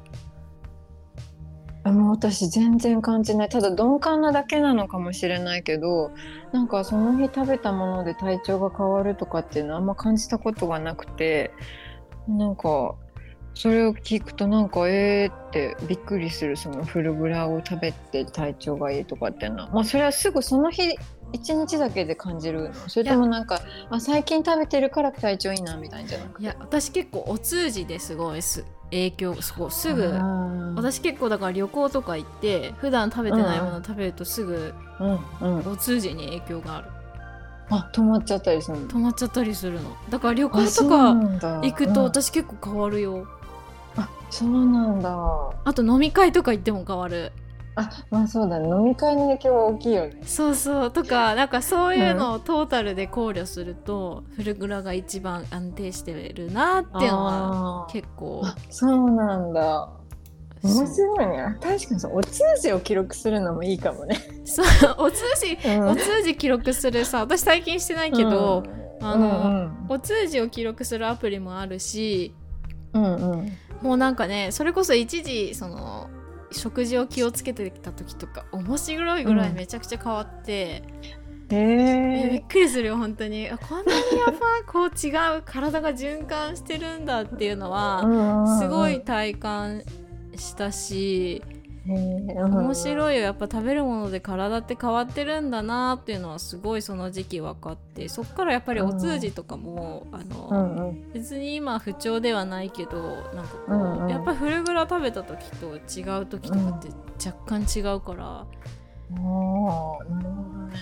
[1.85, 3.49] あもう私全然感じない。
[3.49, 6.11] ただ鈍感なだけなのかもしれないけど
[6.51, 11.51] なんかその日食べたもので体調が変わるとかっていうのはあんま感じたことがなくて
[12.27, 12.95] なんか
[13.55, 19.63] それを聞くとなんかえーってびっくりするそのフルグラを食べて体調がいいとかっていうの。
[19.63, 20.95] はまあそれはすぐその日
[21.33, 22.73] 一日だけで感じるの。
[22.87, 26.43] それともなんかあ最近食べてるから体調いいなみたいんじゃなくて。
[26.43, 30.13] いや私結構お通じですごいす影響すごいすぐ。
[30.75, 35.71] 私結構だから旅行とか行って普段食べてないもの食べるとすぐうんうん。
[35.71, 36.87] お通じに影響がある。
[37.69, 38.87] あ止まっちゃったりするの。
[38.87, 39.95] 止まっちゃったりするの。
[40.09, 41.13] だから旅行とか
[41.61, 42.05] 行くとうん。
[42.05, 43.27] 私結構変わるよ、
[43.97, 45.09] あそうなんだ。
[45.63, 47.31] あと飲み会とか行っても変わる。
[47.75, 48.67] あまあそうだね。
[48.67, 50.17] 飲み会の影響は大きいよね。
[50.25, 50.91] そうそう。
[50.91, 58.41] とかなんかそういうのをトータルで考慮すると、フルグラが一番安定してるなっていうのは結構。
[58.43, 59.89] あそうなんだ。
[60.63, 61.57] 面白いね。
[61.61, 64.65] 確かにお通じを記録するのもいいかもね、そう。
[64.97, 65.87] お通じうん。
[65.89, 68.63] お通じ記録するさ私最近してないけど、
[69.01, 69.05] うん。
[69.05, 69.27] あの
[69.89, 69.95] うん。
[69.95, 72.33] お通じを記録するアプリもあるし
[72.93, 73.51] うんうん
[73.83, 76.09] もうなんかねそれこそ一時その
[76.51, 80.83] 食事を気をつけてた時とか面白いぐらいめちゃくちゃ変わって、へ
[81.49, 83.49] えびっえくりするよ本当に。
[83.49, 84.39] あこんなにやっぱ
[84.71, 89.81] こう違う体が循環してるんだっていうのはすごい体感
[90.35, 93.21] したし面面白いよ。
[93.21, 98.07] やっぱ食べるもので体って変わってるんだなっていうのはすごいその時期分かって。
[98.07, 101.11] そっからやっぱりお通じとかも、あの、うんうん。
[101.11, 103.01] 別に今不調ではないけど
[103.33, 104.09] なんかこう、うんうん。
[104.09, 106.89] やっぱフルグラ食べた時と違う時とかって
[107.25, 110.75] 若干違うから、あーなるほどね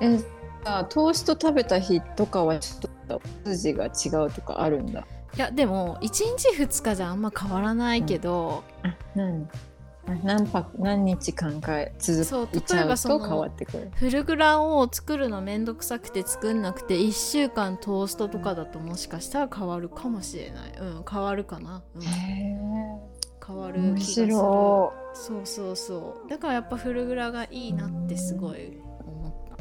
[0.00, 0.18] え
[0.64, 5.06] さトースト食べた日とかはちょっとお通じが違うとかあるんだ？
[5.36, 6.24] いやでも1日
[6.58, 9.46] 2日じゃあんま変わらないけど、あ何あ
[10.22, 13.90] 何泊何日間かそう続いちゃうと変わってくる。
[13.94, 20.72] フルグラを作るのめんどくさくて作んなくて1週間トーストとかだともしかしたら変わるかもしれない。
[20.80, 22.56] うん変わるかな、うん、へ
[23.44, 24.26] 変わえ面る気がする。
[24.28, 26.30] 白そうそうそう。
[26.30, 29.56] だからやっぱフルグラがいいなってすごい思っ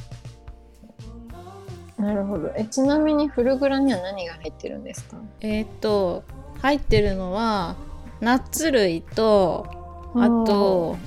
[1.97, 2.03] た。
[2.03, 2.51] いなるほど。
[2.55, 5.17] えちなみにフルグラには何が入ってるんですか？
[5.41, 6.23] えーっと
[6.61, 7.75] 入ってるのは
[8.21, 9.67] ナッツ類と
[10.15, 10.97] あと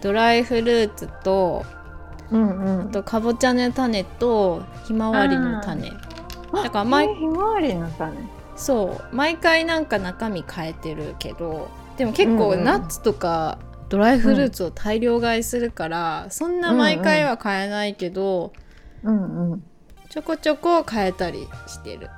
[0.00, 1.64] ドライフルーツと
[2.30, 2.80] うんうん。
[2.82, 5.90] あとかぼちゃの種とひまわりの種。
[5.90, 8.16] だから毎えひまわりの種。
[8.56, 9.16] そう。
[9.16, 12.64] 毎回なんか中身変えてるけどでも結構うんうん。
[12.64, 18.52] ナッツとかドライフルーツを大量買いするから、そんな毎回は買えないけど、
[19.02, 19.62] うんうん。
[20.10, 22.10] ちょこちょこ変えたりしてる。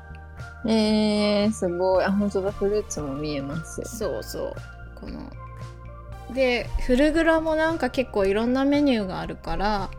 [0.66, 2.04] えー、すごい。
[2.04, 2.50] あ本当だ。
[2.50, 4.54] フルーツも見えますそうそう。
[5.00, 5.30] この
[6.34, 9.90] でフルグラもなんか結構いろんなメニューがあるから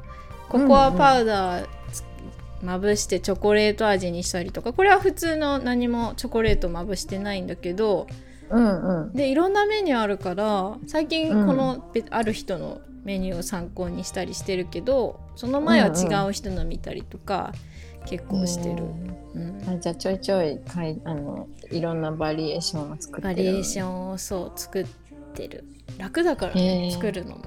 [0.49, 2.03] ココアパウダーつ
[2.61, 8.07] まぶしてチョコレート味にしたりとかこれは普通の何もチョコレートまぶしてないんだけど
[8.49, 9.13] うんうん。
[9.13, 11.47] でいろんなメニューあるから最近うん。
[11.47, 17.53] この、べある人のメニューを参考にしたりしてるけどその前は違う人の見たりとか
[18.05, 18.84] 結構してる、
[19.36, 19.63] うん。
[19.67, 23.21] あじゃあちょいちょいかいあのいろんなバリエーションを作ってる。
[23.21, 24.86] バリエーションをそう作っ
[25.32, 25.63] てる。
[25.97, 27.41] 楽だからへねー作るのも。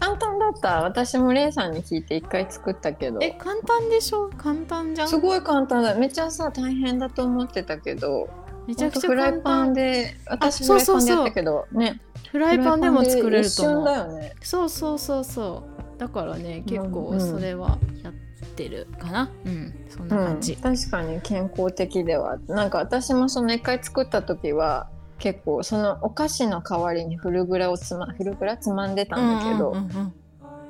[0.00, 0.82] 簡単だった。
[0.82, 3.18] 私もレイさんに聞いて一回作ったけど。
[3.20, 4.30] え簡単でしょ？
[4.36, 5.08] 簡単じゃん？
[5.08, 5.94] すごい簡単だ。
[5.96, 8.28] めっちゃさ大変だと思ってたけど。
[8.66, 9.74] めちゃくちゃフラ簡イパン単。
[9.74, 11.66] で私フライパンでやったけど。
[11.72, 12.00] ね。
[12.30, 14.18] フライパンでも作れると思う。
[14.18, 14.34] ね。
[14.40, 15.64] そうそうそうそ
[15.96, 15.98] う。
[15.98, 17.20] だからね結構うん。
[17.20, 18.12] それはやっ
[18.54, 19.30] てるかな。
[19.44, 22.38] うん、そんな感じ、うん、確かに健康的では。
[22.46, 30.14] なんか私もその一回作った時は結構そのお菓子の代わりにフルグラをつまフルグラつまんでたんだけど、うんうんうんうん。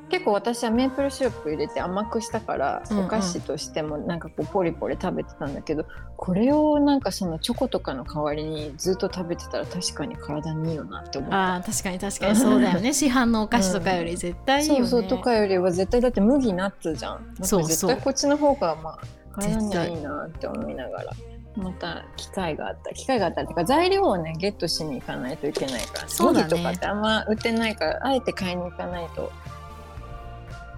[0.09, 3.05] 結構私はメープルシロップ入れて甘くしたから、うんうん。
[3.05, 5.85] お菓子としてもなんかこうポリポリ食べてたんだけど
[6.17, 11.57] これをなんかそのチョコとかの代わりにずっと食べてたら確かに体にいいよなって思った。
[11.57, 12.37] あー確かに確かに。
[12.37, 12.93] そうだよね。
[12.95, 17.35] 市販のお菓子とかより絶対いいよね、そうそうとかよりは絶対だって麦ナッツじゃん。
[17.43, 17.65] そうそう。
[17.65, 18.99] 絶対こっちの方がまあ
[19.33, 21.13] 体にいいなって思いながら
[21.59, 26.47] また機会があった機会があったっていうか材料をねゲットしに行かないといけないからそうだね。
[26.51, 29.33] 麦とかってあんま売ってないからあえて買いに行かないと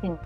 [0.00, 0.16] 手に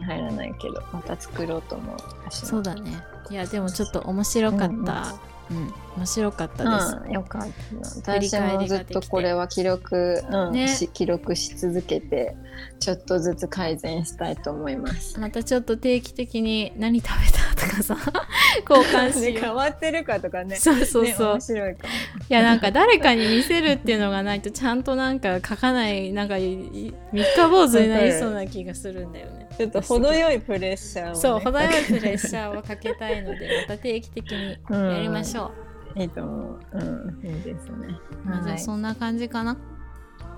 [0.00, 1.96] 入らないけどまた作ろうと思う。
[2.30, 3.02] そうだね。
[3.30, 5.14] いやでもちょっと面白かった
[5.50, 8.12] うん、面白かったです、うん、よかった。
[8.18, 10.68] 私もずっとこれは記録、うんね。
[10.68, 12.36] し記録し続けて
[12.80, 15.18] ちょっとずつ改善したいと思います。
[15.18, 17.96] またちょっと定期的に何食べたとかさ
[18.68, 19.56] 交換しよう。
[19.56, 20.56] わってるかとかね。
[20.56, 21.94] そうそうそう、面白いかも。
[22.28, 29.47] いやなんか誰かに見せるっていうのがないとちゃんとなんか書かないなんか三日坊主になりそうな気がするんだよね。
[29.58, 35.52] ちょっと程よいプレッシャーを、ね、そう程よいプレッシャーをかけたいのでまた定期的にやりましょ
[35.96, 36.00] う。
[36.00, 36.60] いいと思う。
[36.74, 37.98] うん、いいですね。
[38.24, 39.56] まあじゃはあそんな感じかな？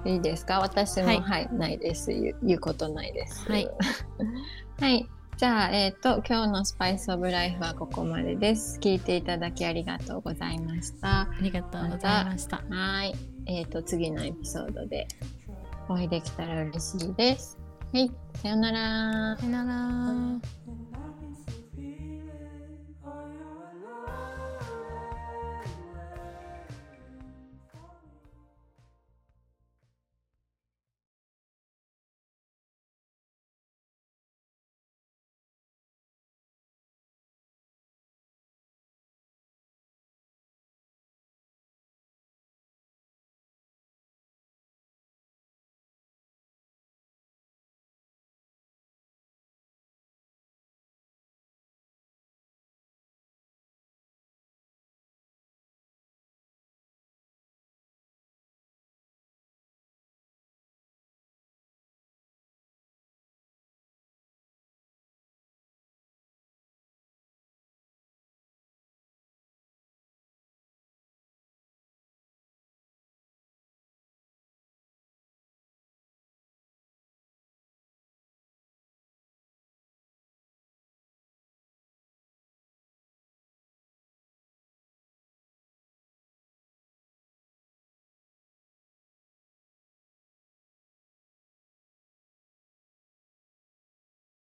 [0.07, 0.61] い、いいですか？
[0.61, 2.11] 私も、ははいい、ないです。
[2.11, 3.47] 言うことないです。
[3.51, 3.69] はい。
[4.81, 5.07] はい。
[5.37, 8.79] じゃあ、えっ、と、今日のスパイスオブライフはここまでです。
[8.79, 11.21] 聞いていただきありがとうございました。
[11.23, 12.63] ありがとうございました。
[12.71, 13.15] はい。
[13.47, 15.07] えっ、と、次のエピソードで
[15.89, 17.60] お会いできたら嬉しいです。
[17.93, 18.11] はい。
[18.41, 19.37] さよなら。
[19.37, 20.60] さよなら。